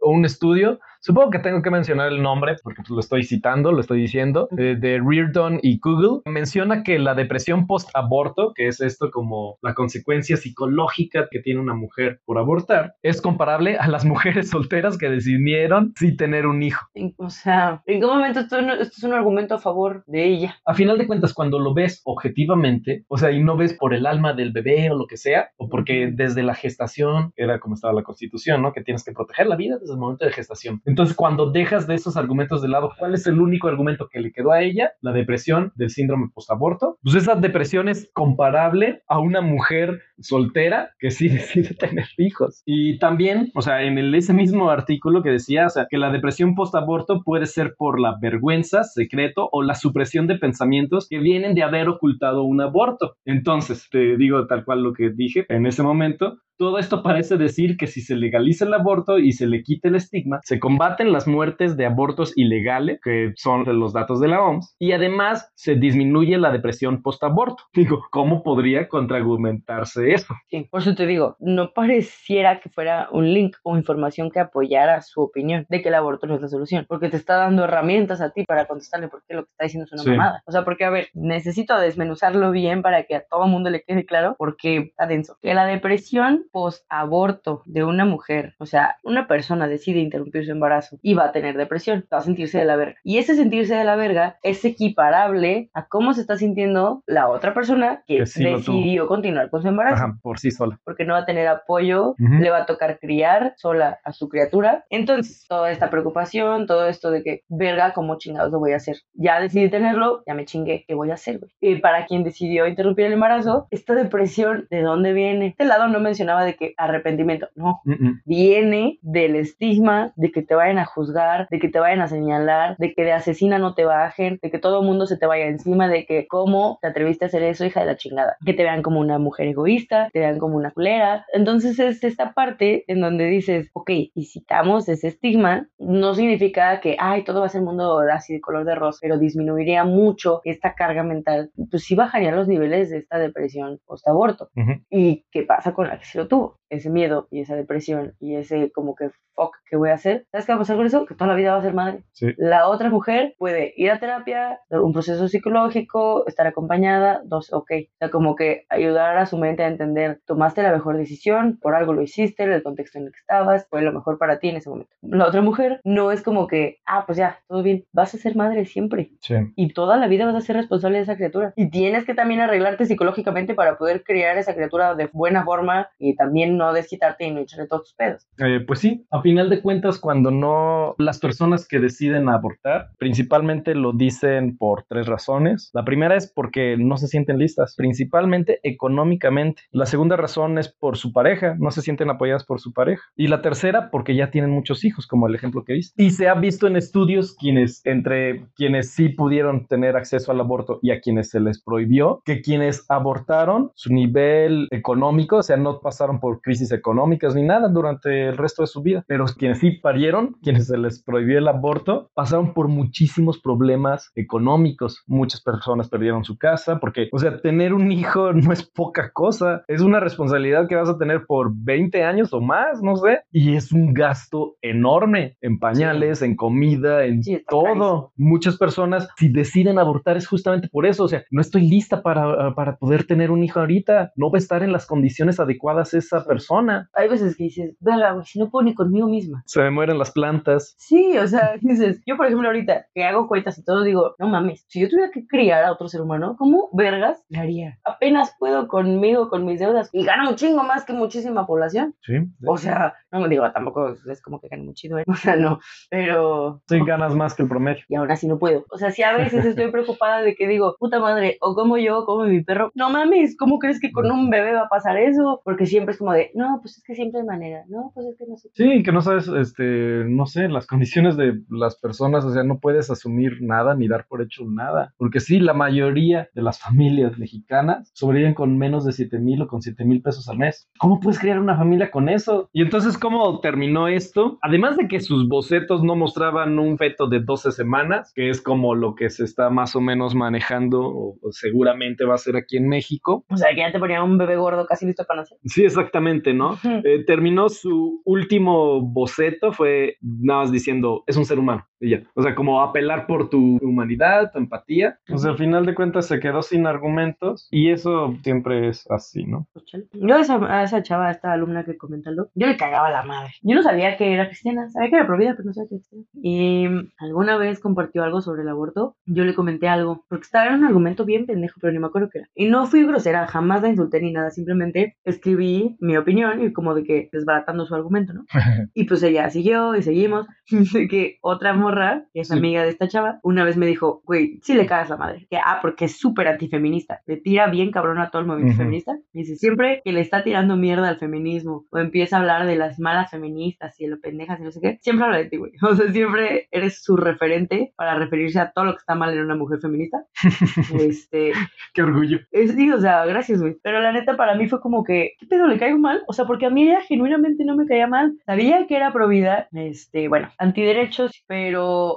[0.00, 0.80] o un estudio.
[1.06, 4.48] Supongo que tengo que mencionar el nombre porque pues, lo estoy citando, lo estoy diciendo,
[4.58, 6.22] eh, de Reardon y Google.
[6.24, 11.74] Menciona que la depresión post-aborto, que es esto como la consecuencia psicológica que tiene una
[11.74, 16.84] mujer por abortar, es comparable a las mujeres solteras que decidieron sí tener un hijo.
[17.18, 20.56] O sea, ¿en qué momento esto, es un argumento a favor de ella?
[20.64, 24.06] A final de cuentas, cuando lo ves objetivamente, o sea, y no ves por el
[24.06, 27.94] alma del bebé o lo que sea, o porque desde la gestación, era como estaba
[27.94, 28.72] la constitución, ¿no?
[28.72, 30.82] Que tienes que proteger la vida desde el momento de gestación.
[30.84, 34.32] Entonces, cuando dejas de esos argumentos de lado, ¿cuál es el único argumento que le
[34.32, 34.92] quedó a ella?
[35.00, 36.98] La depresión del síndrome postaborto.
[37.02, 42.62] Pues esa depresión es comparable a una mujer soltera que sí decide tener hijos.
[42.64, 46.10] Y también, o sea, en el, ese mismo artículo que decía, o sea, que la
[46.10, 51.54] depresión postaborto puede ser por la vergüenza, secreto o la supresión de pensamientos que vienen
[51.54, 53.16] de haber ocultado un aborto.
[53.24, 56.38] Entonces, te digo tal cual lo que dije en ese momento.
[56.58, 59.96] Todo esto parece decir que si se legaliza el aborto y se le quita el
[59.96, 64.74] estigma, se combaten las muertes de abortos ilegales, que son los datos de la OMS,
[64.78, 67.64] y además se disminuye la depresión postaborto.
[67.74, 70.34] Digo, ¿cómo podría contraargumentarse eso?
[70.48, 75.02] Sí, por eso te digo, no pareciera que fuera un link o información que apoyara
[75.02, 78.20] su opinión de que el aborto no es la solución, porque te está dando herramientas
[78.20, 80.10] a ti para contestarle porque lo que está diciendo es una Sí.
[80.10, 80.42] mamada.
[80.46, 84.06] O sea, porque a ver, necesito desmenuzarlo bien para que a todo mundo le quede
[84.06, 85.36] claro, porque está denso.
[85.42, 90.98] Que la depresión post-aborto de una mujer, o sea, una persona decide interrumpir su embarazo
[91.02, 92.96] y va a tener depresión, va a sentirse de la verga.
[93.04, 97.54] Y ese sentirse de la verga es equiparable a cómo se está sintiendo la otra
[97.54, 100.78] persona que, Que sí decidió continuar con su embarazo Ajá, por sí sola.
[100.84, 104.84] porque no va a tener apoyo, le va a tocar criar sola a su criatura.
[104.90, 108.96] Entonces, toda esta preocupación, todo esto de que, verga, ¿cómo chingados lo voy a hacer?
[109.14, 111.50] Ya decidí tenerlo, ya me chingué, ¿qué voy a hacer, güey?
[111.60, 115.48] Y para quien decidió interrumpir el embarazo, esta depresión, ¿de dónde viene?
[115.48, 117.82] Este lado no mencionaba de que arrepentimiento, no.
[118.24, 122.76] Viene del estigma de que te vayan a juzgar, de que te vayan a señalar,
[122.78, 125.46] de que de asesina no te bajen, de que todo el mundo se te vaya
[125.46, 128.36] encima, de que cómo te atreviste a hacer eso, hija de la chingada.
[128.44, 131.26] Que te vean como una mujer egoísta, te vean como una culera.
[131.32, 136.80] Entonces es esta parte en donde dices, ok, y si quitamos ese estigma, no significa
[136.80, 140.40] que, ay, todo va a ser mundo así de color de rosa, pero disminuiría mucho
[140.44, 141.50] esta carga mental.
[141.70, 144.50] Pues sí bajarían los niveles de esta depresión post-aborto.
[144.90, 145.94] ¿Y qué pasa con la
[146.26, 146.58] lo tuvo?
[146.68, 150.26] Ese miedo y esa depresión y ese como que, fuck, ¿qué voy a hacer?
[150.32, 151.06] ¿Sabes qué va a pasar con eso?
[151.06, 152.02] Que toda la vida va a ser madre.
[152.12, 152.34] Sí.
[152.38, 157.70] La otra mujer puede ir a terapia, un proceso psicológico, estar acompañada, dos, ok.
[157.70, 161.74] O sea, como que ayudar a su mente a entender, tomaste la mejor decisión, por
[161.76, 164.56] algo lo hiciste, el contexto en el que estabas, fue lo mejor para ti en
[164.56, 164.90] ese momento.
[165.02, 168.34] La otra mujer no es como que, ah, pues ya, todo bien, vas a ser
[168.34, 169.36] madre siempre Sí.
[169.54, 171.52] y toda la vida vas a ser responsable de esa criatura.
[171.54, 176.15] Y tienes que también arreglarte psicológicamente para poder criar esa criatura de buena forma y
[176.16, 178.26] también no desquitarte y no echarle todos tus pedos.
[178.38, 183.74] Eh, pues sí, a final de cuentas, cuando no, las personas que deciden abortar, principalmente
[183.74, 185.70] lo dicen por tres razones.
[185.72, 189.62] La primera es porque no se sienten listas, principalmente económicamente.
[189.70, 193.02] La segunda razón es por su pareja, no se sienten apoyadas por su pareja.
[193.16, 196.02] Y la tercera, porque ya tienen muchos hijos, como el ejemplo que viste.
[196.02, 200.78] Y se ha visto en estudios quienes, entre quienes sí pudieron tener acceso al aborto
[200.82, 205.80] y a quienes se les prohibió, que quienes abortaron, su nivel económico, o sea, no
[205.80, 209.72] pasaron por crisis económicas ni nada durante el resto de su vida, pero quienes sí
[209.72, 215.02] parieron, quienes se les prohibió el aborto, pasaron por muchísimos problemas económicos.
[215.06, 219.64] Muchas personas perdieron su casa porque, o sea, tener un hijo no es poca cosa,
[219.68, 223.54] es una responsabilidad que vas a tener por 20 años o más, no sé, y
[223.56, 228.12] es un gasto enorme en pañales, en comida, en Sí, todo.
[228.16, 231.04] Muchas personas, si deciden abortar, es justamente por eso.
[231.04, 234.12] O sea, no estoy lista para, para poder tener un hijo ahorita.
[234.16, 236.88] No va a estar en las condiciones adecuadas esa persona.
[236.94, 239.42] Hay veces que dices, verga, güey, si no puedo ni conmigo misma.
[239.46, 240.74] Se me mueren las plantas.
[240.78, 244.28] Sí, o sea, dices, yo por ejemplo ahorita que hago cuentas y todo, digo, no
[244.28, 247.78] mames, si yo tuviera que criar a otro ser humano, ¿cómo vergas le haría?
[247.84, 251.94] Apenas puedo conmigo, con mis deudas, y gano un chingo más que muchísima población.
[252.02, 252.14] Sí.
[252.46, 255.04] O sea, no me digo, tampoco es como que gane mucho chido, ¿eh?
[255.16, 255.58] O sea, no,
[255.90, 256.62] pero...
[256.68, 257.82] Sí, ganas más que el promedio.
[257.88, 258.64] Y aún así no puedo.
[258.70, 262.00] O sea, si a veces estoy preocupada de que digo, puta madre, o como yo,
[262.00, 264.98] o como mi perro, no mames, ¿cómo crees que con un bebé va a pasar
[264.98, 265.40] eso?
[265.44, 268.16] Porque siempre es como de, no, pues es que siempre hay manera, no, pues es
[268.16, 268.50] que no sé.
[268.54, 272.58] Sí, que no sabes, este, no sé, las condiciones de las personas, o sea, no
[272.58, 274.94] puedes asumir nada ni dar por hecho nada.
[274.96, 279.48] Porque sí, la mayoría de las familias mexicanas sobreviven con menos de 7 mil o
[279.48, 280.70] con 7 mil pesos al mes.
[280.78, 282.48] ¿Cómo puedes crear una familia con eso?
[282.52, 284.38] Y entonces, ¿cómo terminó esto?
[284.42, 288.74] Además de que sus bocetos no mostraban un feto de 12 semanas, que es como
[288.74, 292.56] lo que se está más o menos manejando, o, o seguramente va a ser aquí
[292.56, 293.24] en México.
[293.28, 295.38] O sea, que ya te ponía un bebé gordo casi listo para nacer.
[295.44, 296.58] Sí, exactamente, ¿no?
[296.84, 302.02] Eh, terminó su último boceto, fue nada más diciendo, es un ser humano, y ya.
[302.14, 304.98] O sea, como apelar por tu humanidad, tu empatía.
[305.12, 309.24] O sea, al final de cuentas se quedó sin argumentos, y eso siempre es así,
[309.24, 309.46] ¿no?
[309.92, 313.02] Yo a esa, a esa chava, a esta alumna que comentando, yo le cagaba la
[313.02, 313.32] madre.
[313.42, 315.82] Yo no sabía que era cristiana, sabía que era provida, pero no sabía que era
[315.82, 316.06] cristiana.
[316.14, 316.66] Y
[316.98, 320.64] alguna vez compartió algo sobre el aborto, yo le comenté algo, porque estaba en un
[320.64, 322.28] argumento bien pendejo, pero ni me acuerdo qué era.
[322.34, 326.74] Y no fui grosera, jamás la insulté ni nada, simplemente escribí mi opinión y como
[326.74, 328.24] de que desbaratando su argumento, ¿no?
[328.74, 330.26] Y pues ella siguió y seguimos.
[330.76, 334.38] De que otra morra, que es amiga de esta chava, una vez me dijo, güey,
[334.42, 335.26] sí le cagas la madre.
[335.30, 337.00] Que, ah, porque es súper antifeminista.
[337.06, 338.62] Le tira bien cabrón a todo el movimiento Ujú.
[338.62, 338.92] feminista.
[339.12, 342.56] Me dice, siempre que le está tirando mierda al feminismo o empieza a hablar de
[342.56, 345.36] las malas feministas y de lo pendejas y no sé qué, siempre habla de ti,
[345.38, 345.52] güey.
[345.62, 349.24] O sea, siempre eres su referente para referirse a todo lo que está mal en
[349.24, 350.04] una mujer feminista.
[350.78, 351.32] este,
[351.74, 352.20] Qué orgullo.
[352.30, 353.56] es, sí, o sea, gracias, güey.
[353.62, 355.46] Pero la neta, para mí fue como que, ¿qué pedo?
[355.46, 356.02] ¿Le caigo mal?
[356.06, 358.16] O sea, porque a mí ella genuinamente no me caía mal.
[358.26, 361.55] Sabía que era pro vida, este, bueno, antiderechos, pero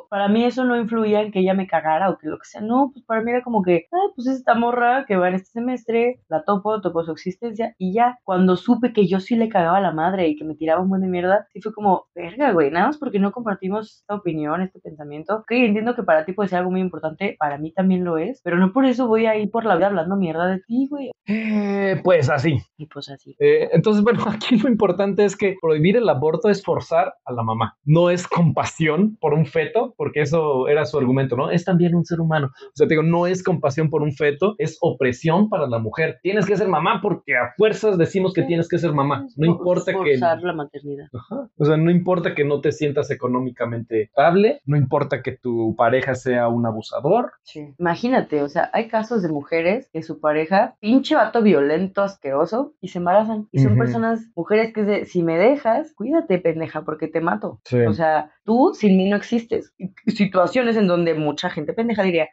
[0.09, 2.61] para mí eso no influía en que ella me cagara o que lo que sea.
[2.61, 5.35] No, pues para mí era como que, ah, pues es esta morra que va en
[5.35, 8.19] este semestre, la topo, topo su existencia y ya.
[8.23, 10.89] Cuando supe que yo sí le cagaba a la madre y que me tiraba un
[10.89, 14.61] buen de mierda, sí fue como, verga, güey, nada más porque no compartimos esta opinión,
[14.61, 15.37] este pensamiento.
[15.37, 18.41] Ok, entiendo que para ti puede ser algo muy importante, para mí también lo es,
[18.43, 21.11] pero no por eso voy a ir por la vida hablando mierda de ti, güey.
[21.25, 22.57] Eh, pues así.
[22.77, 23.35] Y pues así.
[23.39, 27.43] Eh, entonces, bueno, aquí lo importante es que prohibir el aborto es forzar a la
[27.43, 27.77] mamá.
[27.83, 31.51] No es compasión por un feto, porque eso era su argumento, ¿no?
[31.51, 32.47] Es también un ser humano.
[32.47, 36.19] O sea, te digo, no es compasión por un feto, es opresión para la mujer.
[36.21, 39.27] Tienes que ser mamá porque a fuerzas decimos que tienes que ser mamá.
[39.35, 40.17] No importa que...
[40.17, 41.07] Forzar la maternidad.
[41.13, 41.49] Ajá.
[41.57, 46.15] O sea, no importa que no te sientas económicamente estable, no importa que tu pareja
[46.15, 47.31] sea un abusador.
[47.43, 47.73] Sí.
[47.77, 52.89] Imagínate, o sea, hay casos de mujeres que su pareja, pinche vato violento, asqueroso, y
[52.89, 53.47] se embarazan.
[53.51, 57.59] Y son personas, mujeres que es de, si me dejas, cuídate, pendeja, porque te mato.
[57.65, 57.79] Sí.
[57.79, 59.71] O sea, tú sin mí no existes.
[60.07, 62.29] Situaciones en donde mucha gente pendeja diría,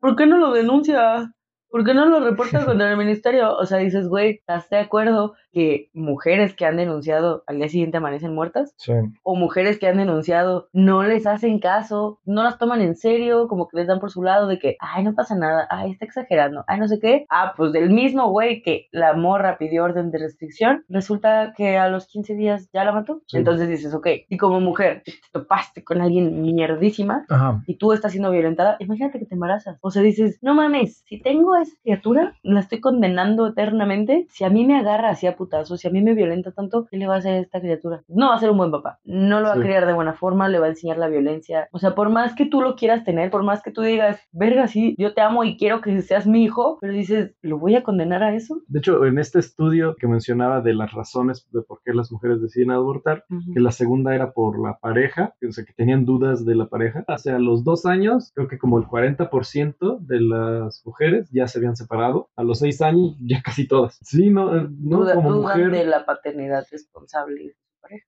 [0.00, 1.34] ¿por qué no lo denuncia?
[1.74, 3.56] ¿Por qué no lo reporta contra el ministerio?
[3.56, 7.96] O sea, dices, güey, ¿estás de acuerdo que mujeres que han denunciado al día siguiente
[7.96, 8.74] amanecen muertas?
[8.76, 8.92] Sí.
[9.24, 13.66] o mujeres que han denunciado no les hacen caso, no las toman en serio, como
[13.66, 16.62] que les dan por su lado de que, ay, no pasa nada, ay, está exagerando,
[16.68, 17.26] ay, no sé qué.
[17.28, 21.88] Ah, pues del mismo güey que la morra pidió orden de restricción, resulta que a
[21.88, 23.22] los 15 días ya la mató.
[23.26, 23.38] Sí.
[23.38, 27.64] Entonces dices, ok, y como mujer te topaste con alguien mierdísima Ajá.
[27.66, 29.76] y tú estás siendo violentada, imagínate que te embarazas.
[29.80, 34.26] O sea, dices, no mames, si tengo esa criatura, la estoy condenando eternamente.
[34.30, 36.96] Si a mí me agarra así a putazos, si a mí me violenta tanto, ¿qué
[36.96, 38.02] le va a hacer a esta criatura?
[38.08, 38.98] No va a ser un buen papá.
[39.04, 39.60] No lo va Sí.
[39.60, 41.68] a criar de buena forma, le va a enseñar la violencia.
[41.72, 44.66] O sea, por más que tú lo quieras tener, por más que tú digas, verga,
[44.68, 47.82] sí, yo te amo y quiero que seas mi hijo, pero dices, ¿lo voy a
[47.82, 48.60] condenar a eso?
[48.68, 52.40] De hecho, en este estudio que mencionaba de las razones de por qué las mujeres
[52.40, 56.54] deciden abortar, que la segunda era por la pareja, o sea, que tenían dudas de
[56.54, 57.04] la pareja.
[57.08, 61.46] O sea, a los dos años, creo que como el 40% de las mujeres ya
[61.54, 62.28] se habían separado.
[62.36, 63.98] A los seis años, ya casi todas.
[64.02, 65.70] Sí, no, eh, no Duda- como dudan mujer.
[65.70, 67.56] de la paternidad responsable.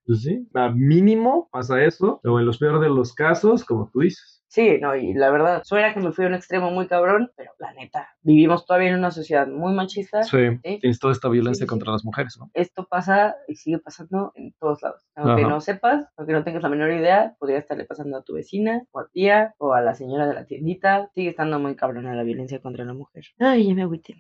[0.07, 4.01] Pues sí, a mínimo pasa eso, o en los peores de los casos, como tú
[4.01, 4.36] dices.
[4.49, 7.51] Sí, no, y la verdad, suena que me fui a un extremo muy cabrón, pero
[7.59, 10.23] la neta, vivimos todavía en una sociedad muy machista.
[10.23, 10.79] Sí, Sí.
[10.81, 11.93] tienes toda esta violencia Sí, sí, contra sí.
[11.93, 12.51] las mujeres, ¿no?
[12.55, 15.03] Esto pasa y sigue pasando en todos lados.
[15.17, 15.51] Aunque Ajá.
[15.51, 19.01] no sepas, aunque no tengas la menor idea, podría estarle pasando a tu vecina, o
[19.01, 21.11] a tía, o a la señora de la tiendita.
[21.15, 23.25] Sigue estando muy cabrona la violencia contra la mujer.
[23.41, 24.15] Ay, ya me agüité.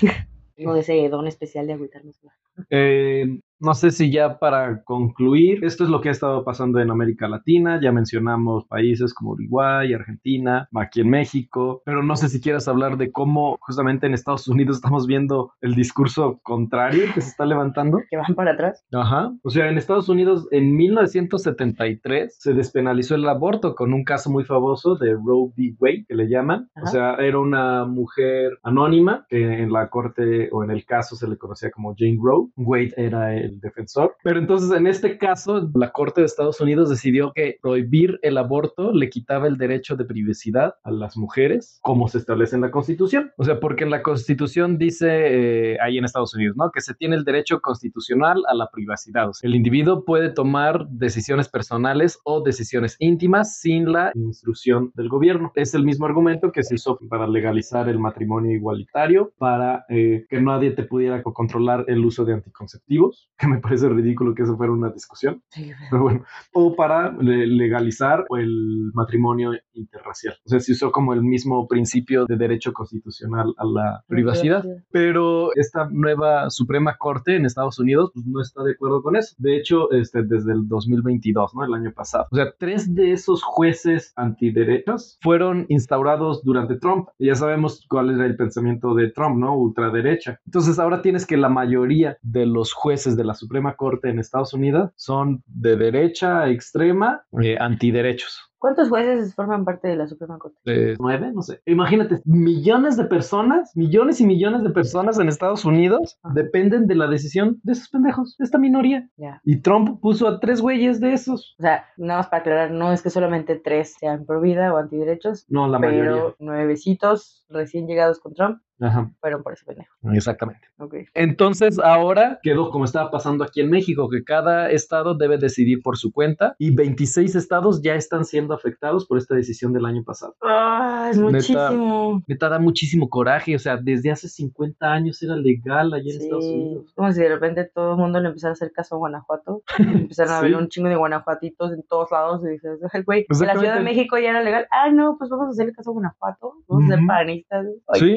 [0.56, 2.32] Tengo ese don especial de agüitarme sola.
[2.70, 6.90] Eh, no sé si ya para concluir, esto es lo que ha estado pasando en
[6.90, 7.78] América Latina.
[7.80, 12.96] Ya mencionamos países como Uruguay, Argentina, aquí en México, pero no sé si quieras hablar
[12.96, 18.00] de cómo justamente en Estados Unidos estamos viendo el discurso contrario que se está levantando.
[18.10, 18.84] Que van para atrás.
[18.92, 19.32] Ajá.
[19.44, 24.42] O sea, en Estados Unidos en 1973 se despenalizó el aborto con un caso muy
[24.42, 25.76] famoso de Roe v.
[25.78, 26.68] Wade, que le llaman.
[26.82, 31.28] O sea, era una mujer anónima que en la corte o en el caso se
[31.28, 32.41] le conocía como Jane Roe.
[32.56, 34.16] Wade era el defensor.
[34.22, 38.92] Pero entonces en este caso, la Corte de Estados Unidos decidió que prohibir el aborto
[38.92, 43.32] le quitaba el derecho de privacidad a las mujeres, como se establece en la Constitución.
[43.36, 46.70] O sea, porque en la Constitución dice eh, ahí en Estados Unidos, ¿no?
[46.70, 49.28] Que se tiene el derecho constitucional a la privacidad.
[49.28, 55.08] O sea, el individuo puede tomar decisiones personales o decisiones íntimas sin la instrucción del
[55.08, 55.52] gobierno.
[55.54, 60.40] Es el mismo argumento que se usó para legalizar el matrimonio igualitario, para eh, que
[60.40, 64.72] nadie te pudiera controlar el uso de anticonceptivos, que me parece ridículo que eso fuera
[64.72, 65.42] una discusión.
[65.90, 70.34] Pero bueno, o para legalizar el matrimonio interracial.
[70.44, 74.64] O sea, se usó como el mismo principio de derecho constitucional a la privacidad.
[74.90, 79.34] Pero esta nueva Suprema Corte en Estados Unidos pues, no está de acuerdo con eso.
[79.38, 81.64] De hecho, este, desde el 2022, ¿no?
[81.64, 82.26] El año pasado.
[82.30, 87.08] O sea, tres de esos jueces antiderechos fueron instaurados durante Trump.
[87.18, 89.56] Y ya sabemos cuál era el pensamiento de Trump, ¿no?
[89.56, 90.40] Ultraderecha.
[90.46, 94.54] Entonces ahora tienes que la mayoría de los jueces de la Suprema Corte en Estados
[94.54, 98.52] Unidos son de derecha extrema, eh, antiderechos.
[98.62, 100.56] ¿Cuántos jueces forman parte de la Suprema Corte?
[100.66, 101.60] Eh, nueve, no sé.
[101.66, 107.08] Imagínate, millones de personas, millones y millones de personas en Estados Unidos dependen de la
[107.08, 109.10] decisión de esos pendejos, de esta minoría.
[109.42, 111.56] Y Trump puso a tres güeyes de esos.
[111.58, 114.76] O sea, nada más para aclarar, no es que solamente tres sean pro vida o
[114.76, 115.44] antiderechos.
[115.48, 116.34] No, la pero mayoría.
[116.38, 119.10] nuevecitos recién llegados con Trump Ajá.
[119.20, 119.94] fueron por ese pendejo.
[120.12, 120.66] Exactamente.
[120.78, 120.94] Ok.
[121.14, 125.96] Entonces ahora quedó como estaba pasando aquí en México, que cada estado debe decidir por
[125.96, 130.34] su cuenta y 26 estados ya están siendo afectados por esta decisión del año pasado.
[130.42, 131.30] Ah, es Neta.
[131.30, 132.22] muchísimo.
[132.26, 136.24] Neta da muchísimo coraje, o sea, desde hace 50 años era legal allá en Sí,
[136.24, 136.92] Estados Unidos.
[136.94, 139.62] como si de repente todo el mundo le empezara a hacer caso a Guanajuato.
[140.12, 140.44] Empezaron a Sí.
[140.46, 143.52] ver un chingo de guanajuatitos en todos lados y dices, "Ay, güey, en la.
[143.62, 144.66] Ciudad de México ya era legal.
[144.72, 146.54] Ah, no, pues vamos a hacerle caso a Guanajuato.
[146.66, 147.06] Vamos a ser Ujú.
[147.06, 147.66] panistas.
[147.88, 148.16] Ay, Sí.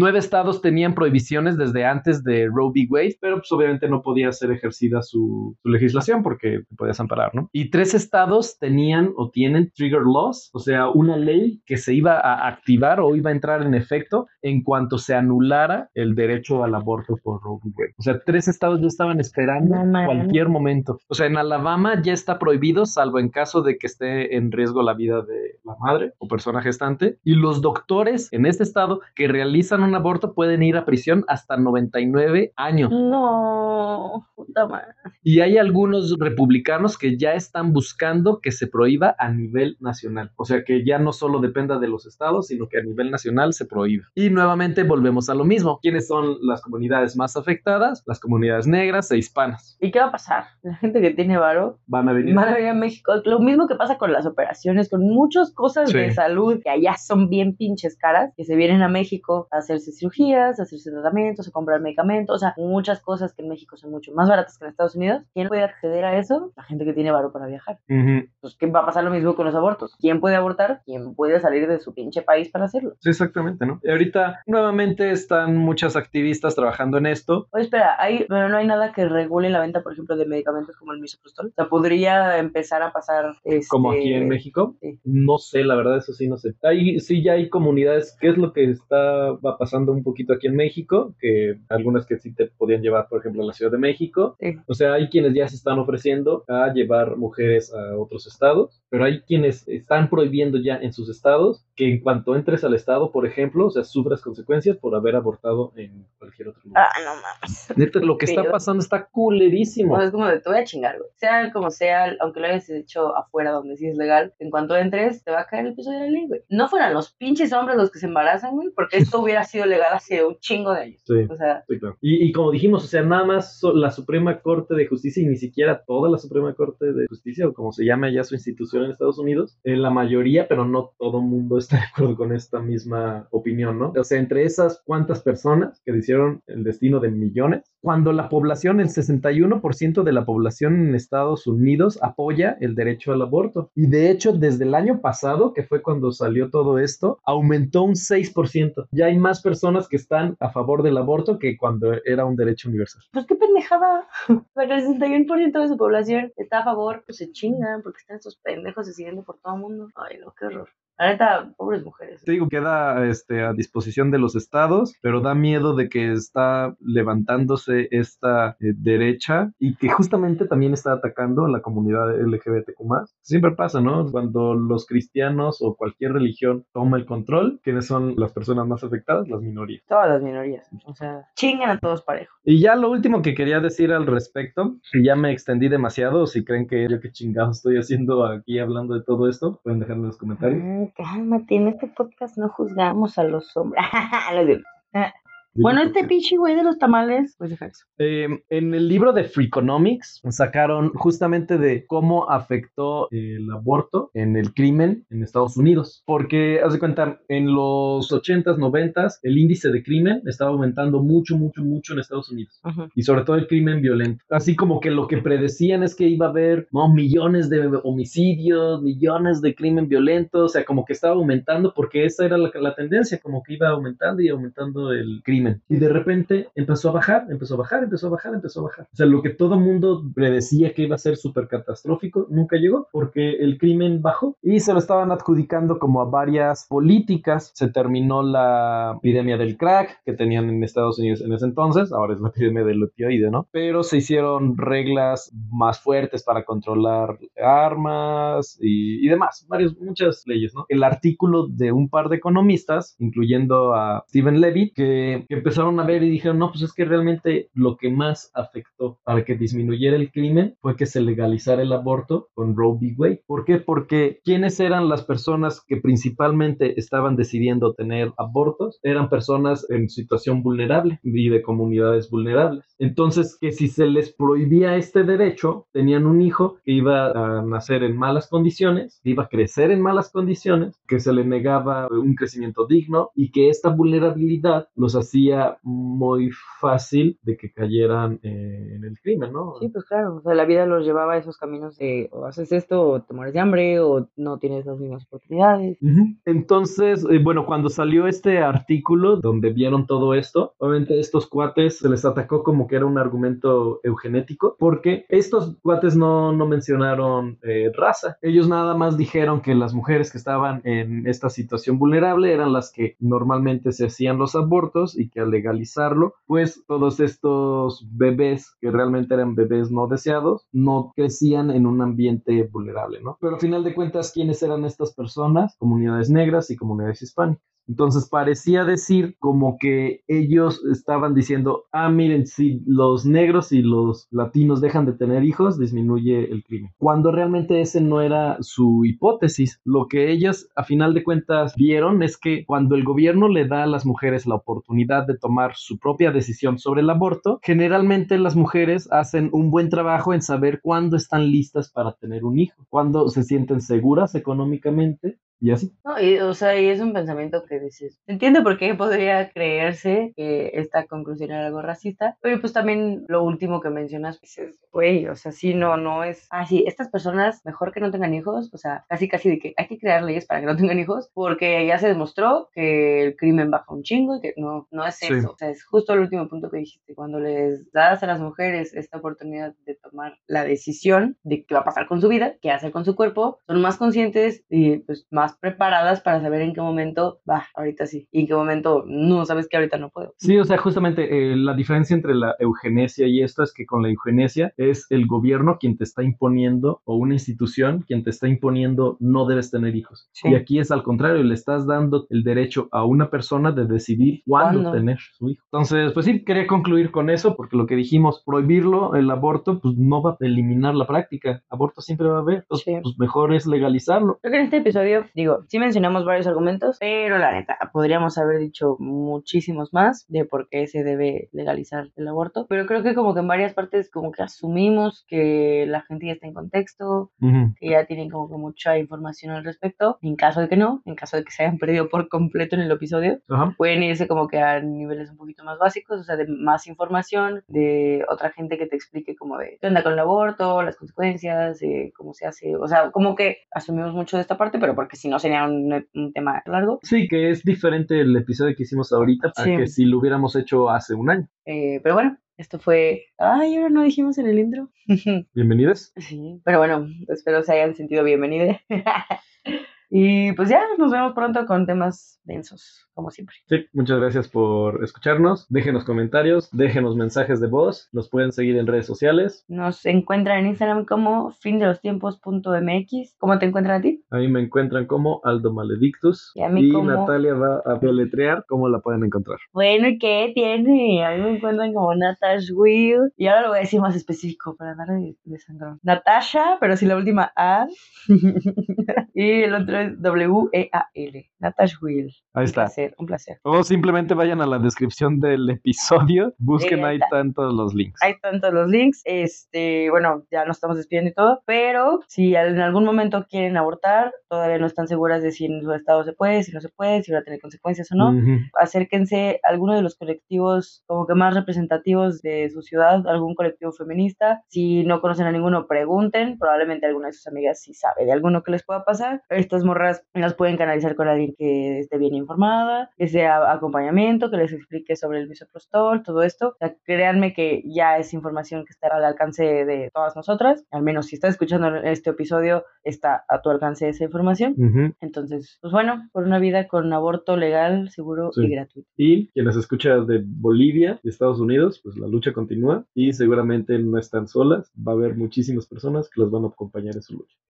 [0.00, 2.86] Nueve estados tenían prohibiciones desde antes de Roe v.
[2.88, 7.34] Wade, pero pues obviamente no podía ser ejercida su, su legislación porque te podías amparar,
[7.34, 7.50] ¿no?
[7.52, 12.18] Y tres estados tenían o tienen trigger laws, o sea, una ley que se iba
[12.18, 16.74] a activar o iba a entrar en efecto en cuanto se anulara el derecho al
[16.74, 17.70] aborto por Roe v.
[17.76, 17.94] Wade.
[17.98, 20.96] O sea, tres estados ya estaban esperando No cualquier momento.
[21.08, 24.82] O sea, en Alabama ya está prohibido, salvo en caso de que esté en riesgo
[24.82, 27.18] la vida de la madre o persona gestante.
[27.22, 31.56] Y los doctores en este estado que realizan un aborto pueden ir a prisión hasta
[31.56, 32.90] 99 años.
[32.90, 34.88] No, puta madre.
[35.22, 40.32] Y hay algunos republicanos que ya están buscando que se prohíba a nivel nacional.
[40.36, 43.52] O sea, que ya no solo dependa de los estados, sino que a nivel nacional
[43.52, 44.06] se prohíba.
[44.14, 45.78] Y nuevamente volvemos a lo mismo.
[45.82, 48.02] ¿Quiénes son las comunidades más afectadas?
[48.06, 49.76] Las comunidades negras e hispanas.
[49.80, 50.44] ¿Y qué va a pasar?
[50.62, 52.34] La gente que tiene varo Van a venir.
[52.34, 53.12] van a venir a México.
[53.24, 55.98] Lo mismo que pasa con las operaciones, con muchas cosas Sí.
[55.98, 59.92] de salud que allá son bien pinches caras, que se vienen a México a hacerse
[59.92, 63.90] cirugías, a hacerse tratamientos, a comprar medicamentos, o sea, muchas cosas que en México son
[63.90, 65.22] mucho más baratas que en Estados Unidos.
[65.34, 66.52] ¿Quién puede acceder a eso?
[66.56, 67.78] La gente que tiene varo para viajar.
[67.88, 68.28] Ujú.
[68.40, 69.96] Pues, ¿qué va a pasar lo mismo con los abortos?
[69.98, 70.82] ¿Quién puede abortar?
[70.84, 72.94] ¿Quién puede salir de su pinche país para hacerlo?
[73.00, 73.80] Sí, exactamente, ¿no?
[73.82, 77.48] Y ahorita nuevamente están muchas activistas trabajando en esto.
[77.52, 80.76] Oye, espera, hay, pero no hay nada que regule la venta, por ejemplo, de medicamentos
[80.76, 81.48] como el misoprostol.
[81.48, 83.36] O sea, podría empezar a pasar.
[83.44, 84.98] Este, Como aquí en México, sí.
[85.04, 86.54] no sé, la verdad, eso sí, no sé.
[86.62, 90.46] Ahí sí ya hay comunidades, ¿qué es lo que está va pasando un poquito aquí
[90.46, 91.14] en México?
[91.20, 94.36] Que algunas que sí te podían llevar, por ejemplo, a la Ciudad de México.
[94.40, 94.56] Sí.
[94.66, 99.04] O sea, hay quienes ya se están ofreciendo a llevar mujeres a otros estados, pero
[99.04, 103.26] hay quienes están prohibiendo ya en sus estados que en cuanto entres al estado, por
[103.26, 106.84] ejemplo, o sea, sufras consecuencias por haber abortado en cualquier otro lugar.
[106.84, 107.72] Ah, no mames.
[107.74, 109.98] Neta, lo que está pasando está culerísimo.
[109.98, 111.08] Es como de te voy a chingar, güey.
[111.14, 115.24] Sea como sea, aunque lo hayas hecho afuera donde sí es legal, en cuanto entres,
[115.24, 116.42] te va a caer el piso de la ley, güey.
[116.50, 119.94] No fueran los pinches hombres los que se embarazan, güey, porque esto hubiera sido legal
[119.94, 121.02] hace un chingo de años.
[121.06, 121.14] Sí.
[121.30, 121.96] O sea, Sí, claro.
[122.02, 125.36] Y, y como dijimos, o sea, nada más la Suprema Corte de Justicia y ni
[125.36, 128.90] siquiera toda la Suprema Corte de Justicia, o como se llama ya su institución en
[128.90, 133.28] Estados Unidos, en la mayoría, pero no todo mundo está de acuerdo con esta misma
[133.30, 133.92] opinión, ¿no?
[133.96, 137.62] O sea, entre esas cuantas personas que cambiaron el destino de millones.
[137.82, 143.22] Cuando la población, el 61% de la población en Estados Unidos apoya el derecho al
[143.22, 143.70] aborto.
[143.74, 147.94] Y de hecho, desde el año pasado, que fue cuando salió todo esto, aumentó un
[147.94, 148.88] 6%.
[148.92, 152.68] Ya hay más personas que están a favor del aborto que cuando era un derecho
[152.68, 153.02] universal.
[153.12, 154.06] Pues qué pendejada.
[154.54, 158.36] Pero el 61% de su población está a favor, pues se chingan porque están estos
[158.36, 159.88] pendejos decidiendo por todo el mundo.
[159.94, 160.68] Ay, no, qué horror.
[161.00, 162.22] La neta, pobres mujeres.
[162.22, 166.76] Te digo, queda este, a disposición de los estados, pero da miedo de que está
[166.78, 172.82] levantándose esta eh, derecha y que justamente también está atacando a la comunidad LGBTQ.
[173.22, 174.10] Siempre pasa, ¿no?
[174.10, 179.26] Cuando los cristianos o cualquier religión toma el control, ¿quiénes son las personas más afectadas?
[179.26, 179.82] Las minorías.
[179.88, 180.68] Todas las minorías.
[180.84, 182.38] O sea, chingan a todos parejos.
[182.44, 186.44] Y ya lo último que quería decir al respecto, si ya me extendí demasiado, si
[186.44, 190.06] creen que yo qué chingados estoy haciendo aquí hablando de todo esto, pueden dejarme en
[190.08, 190.62] los comentarios.
[190.62, 193.84] Mm, cálmate, en este podcast no juzgamos a los hombres.
[195.54, 197.84] Bueno, este pinche güey de los tamales, pues deja eso.
[197.98, 204.54] Eh, en el libro de Freakonomics sacaron justamente de cómo afectó el aborto en el
[204.54, 206.02] crimen en Estados Unidos.
[206.06, 211.36] Porque, haz de cuenta, en los 80s, 90s, el índice de crimen estaba aumentando mucho,
[211.36, 212.60] mucho, mucho en Estados Unidos.
[212.94, 214.24] Y sobre todo el crimen violento.
[214.30, 216.92] Así como que lo que predecían es que iba a haber ¿no?
[216.92, 220.44] millones de homicidios, millones de crimen violento.
[220.44, 223.68] O sea, como que estaba aumentando porque esa era la, la tendencia, como que iba
[223.68, 228.06] aumentando y aumentando el crimen y de repente empezó a bajar, empezó a bajar, empezó
[228.06, 228.88] a bajar, empezó a bajar.
[228.92, 232.88] O sea, lo que todo mundo predecía que iba a ser súper catastrófico nunca llegó
[232.92, 237.52] porque el crimen bajó y se lo estaban adjudicando como a varias políticas.
[237.54, 242.14] Se terminó la epidemia del crack que tenían en Estados Unidos en ese entonces, ahora
[242.14, 243.48] es la epidemia del opioide, ¿no?
[243.50, 250.54] Pero se hicieron reglas más fuertes para controlar armas y, y demás, varias, muchas leyes,
[250.54, 250.66] ¿no?
[250.68, 256.02] El artículo de un par de economistas, incluyendo a Stephen Levy, que empezaron a ver
[256.02, 260.10] y dijeron, no, pues es que realmente lo que más afectó para que disminuyera el
[260.10, 262.94] crimen fue que se legalizara el aborto con Roe v.
[262.96, 263.22] Wade.
[263.26, 263.58] ¿Por qué?
[263.58, 268.80] Porque ¿quiénes eran las personas que principalmente estaban decidiendo tener abortos?
[268.82, 272.64] Eran personas en situación vulnerable y de comunidades vulnerables.
[272.78, 277.82] Entonces, que si se les prohibía este derecho, tenían un hijo que iba a nacer
[277.82, 282.14] en malas condiciones, que iba a crecer en malas condiciones, que se le negaba un
[282.14, 285.19] crecimiento digno y que esta vulnerabilidad los hacía
[285.62, 289.54] muy fácil de que cayeran eh, en el crimen, ¿no?
[289.60, 292.52] Sí, pues claro, o sea, la vida los llevaba a esos caminos de o haces
[292.52, 295.78] esto o te mueres de hambre o no tienes las mismas oportunidades.
[296.24, 301.88] Entonces, eh, bueno, cuando salió este artículo donde vieron todo esto, obviamente estos cuates se
[301.88, 307.70] les atacó como que era un argumento eugenético, porque estos cuates no, no mencionaron eh,
[307.74, 312.52] raza, ellos nada más dijeron que las mujeres que estaban en esta situación vulnerable eran
[312.52, 318.54] las que normalmente se hacían los abortos y que al legalizarlo, pues todos estos bebés
[318.60, 323.18] que realmente eran bebés no deseados, no crecían en un ambiente vulnerable, ¿no?
[323.20, 325.56] Pero al final de cuentas, ¿quiénes eran estas personas?
[325.58, 327.44] Comunidades negras y comunidades hispánicas.
[327.70, 334.08] Entonces parecía decir como que ellos estaban diciendo, ah, miren, si los negros y los
[334.10, 336.72] latinos dejan de tener hijos, disminuye el crimen.
[336.78, 339.60] Cuando realmente ese no era su hipótesis.
[339.64, 343.62] Lo que ellos a final de cuentas vieron es que cuando el gobierno le da
[343.62, 348.34] a las mujeres la oportunidad de tomar su propia decisión sobre el aborto, generalmente las
[348.34, 353.08] mujeres hacen un buen trabajo en saber cuándo están listas para tener un hijo, cuándo
[353.10, 355.72] se sienten seguras económicamente y así.
[355.84, 360.12] No, y, o sea, y es un pensamiento que dices, entiendo por qué podría creerse
[360.16, 364.60] que esta conclusión era algo racista, pero pues también lo último que mencionas, pues es,
[364.70, 368.14] güey, o sea, sí, no, no es, ah, sí, estas personas mejor que no tengan
[368.14, 370.78] hijos, o sea, casi casi de que hay que crear leyes para que no tengan
[370.78, 374.86] hijos, porque ya se demostró que el crimen baja un chingo y que no, no
[374.86, 378.06] es eso, o sea, es justo el último punto que dijiste, cuando les das a
[378.06, 382.08] las mujeres esta oportunidad de tomar la decisión de qué va a pasar con su
[382.08, 386.42] vida, qué hacer con su cuerpo, son más conscientes y pues más preparadas para saber
[386.42, 389.90] en qué momento va, ahorita sí, y en qué momento no, sabes que ahorita no
[389.90, 390.14] puedo.
[390.18, 393.82] Sí, o sea, justamente eh, la diferencia entre la eugenesia y esto es que con
[393.82, 398.28] la eugenesia es el gobierno quien te está imponiendo o una institución quien te está
[398.28, 400.10] imponiendo no debes tener hijos.
[400.24, 404.22] Y aquí es al contrario, le estás dando el derecho a una persona de decidir
[404.26, 405.44] cuándo, tener su hijo.
[405.46, 409.76] Entonces, pues sí, quería concluir con eso porque lo que dijimos, prohibirlo, el aborto, pues
[409.76, 411.42] no va a eliminar la práctica.
[411.48, 412.38] Aborto siempre va a haber.
[412.38, 414.18] Entonces, pues mejor es legalizarlo.
[414.20, 418.38] Creo que en este episodio Digo, sí mencionamos varios argumentos, pero la neta, podríamos haber
[418.38, 423.12] dicho muchísimos más de por qué se debe legalizar el aborto, pero creo que como
[423.12, 427.54] que en varias partes como que asumimos que la gente ya está en contexto, Ujú.
[427.60, 429.98] que ya tienen como que mucha información al respecto.
[430.00, 432.62] En caso de que no, en caso de que se hayan perdido por completo en
[432.62, 433.54] el episodio, Ajá.
[433.58, 437.44] pueden irse como que a niveles un poquito más básicos, o sea, de más información,
[437.46, 441.60] de otra gente que te explique como de qué onda con el aborto, las consecuencias,
[441.60, 444.96] eh, cómo se hace, o sea, como que asumimos mucho de esta parte, pero porque
[444.96, 446.78] si no sería un, un tema largo.
[446.82, 449.56] Sí, que es diferente el episodio que hicimos ahorita a Sí.
[449.56, 451.28] que si lo hubiéramos hecho hace un año.
[451.44, 453.04] Eh, pero bueno, esto fue...
[453.18, 454.70] Ay, ahora no dijimos en el intro.
[455.34, 455.92] Bienvenidos.
[455.96, 458.56] sí, pero bueno, espero se hayan sentido bienvenidos.
[459.90, 463.34] y pues ya, nos vemos pronto con temas densos, como siempre.
[463.48, 465.46] Sí, muchas gracias por escucharnos.
[465.48, 467.88] Déjenos comentarios, déjenos mensajes de voz.
[467.92, 469.44] Nos pueden seguir en redes sociales.
[469.48, 473.16] Nos encuentran en Instagram como findelostiempos.mx.
[473.18, 474.04] ¿Cómo te encuentran a ti?
[474.10, 476.30] A mí me encuentran como Aldo Maledictus.
[476.34, 479.38] Y a mí como- Natalia va a deletrear cómo la pueden encontrar.
[479.52, 481.04] Bueno, ¿y ¿qué tiene?
[481.04, 483.12] A mí me encuentran como Natash Will.
[483.16, 485.80] Y ahora lo voy a decir más específico para andar de, de sangrón.
[485.82, 487.66] Natasha, pero sin la última A.
[489.14, 491.30] y el otro es W-E-A-L.
[491.38, 492.12] Natash Will.
[492.34, 492.62] Ahí Un está.
[492.62, 493.38] placer, un placer.
[493.42, 498.00] O simplemente vayan a la descripción del episodio, busquen Sí, ahí tantos los links.
[498.02, 499.00] Están todos los links.
[499.04, 501.42] Este, bueno, ya nos estamos despidiendo y todo.
[501.46, 505.72] Pero si en algún momento quieren abortar, todavía no están seguras de si en su
[505.72, 508.10] estado se puede, si no se puede, si va a tener consecuencias o no.
[508.10, 508.38] Ujú.
[508.60, 513.72] acérquense a alguno de los colectivos como que más representativos de su ciudad, algún colectivo
[513.72, 514.42] feminista.
[514.48, 516.38] Si no conocen a ninguno, pregunten.
[516.38, 519.22] Probablemente alguna de sus amigas sí sabe de alguno que les pueda pasar.
[519.30, 524.36] Estas morras las pueden canalizar con alguien que esté bien informada, que sea acompañamiento, que
[524.36, 526.48] les explique sobre el misoprostol, todo esto.
[526.48, 530.64] O sea, créanme que ya es información que estará al alcance de todas nosotras.
[530.70, 534.54] Al menos si estás escuchando este episodio, está a tu alcance esa información.
[534.58, 534.94] Ujú.
[535.00, 538.42] Entonces, pues bueno, por una vida con aborto legal, seguro Sí.
[538.44, 538.88] y gratuito.
[538.96, 543.98] Y quienes escuchan de Bolivia y Estados Unidos, pues la lucha continúa y seguramente no
[543.98, 544.72] están solas.
[544.76, 547.36] Va a haber muchísimas personas que las van a acompañar en su lucha.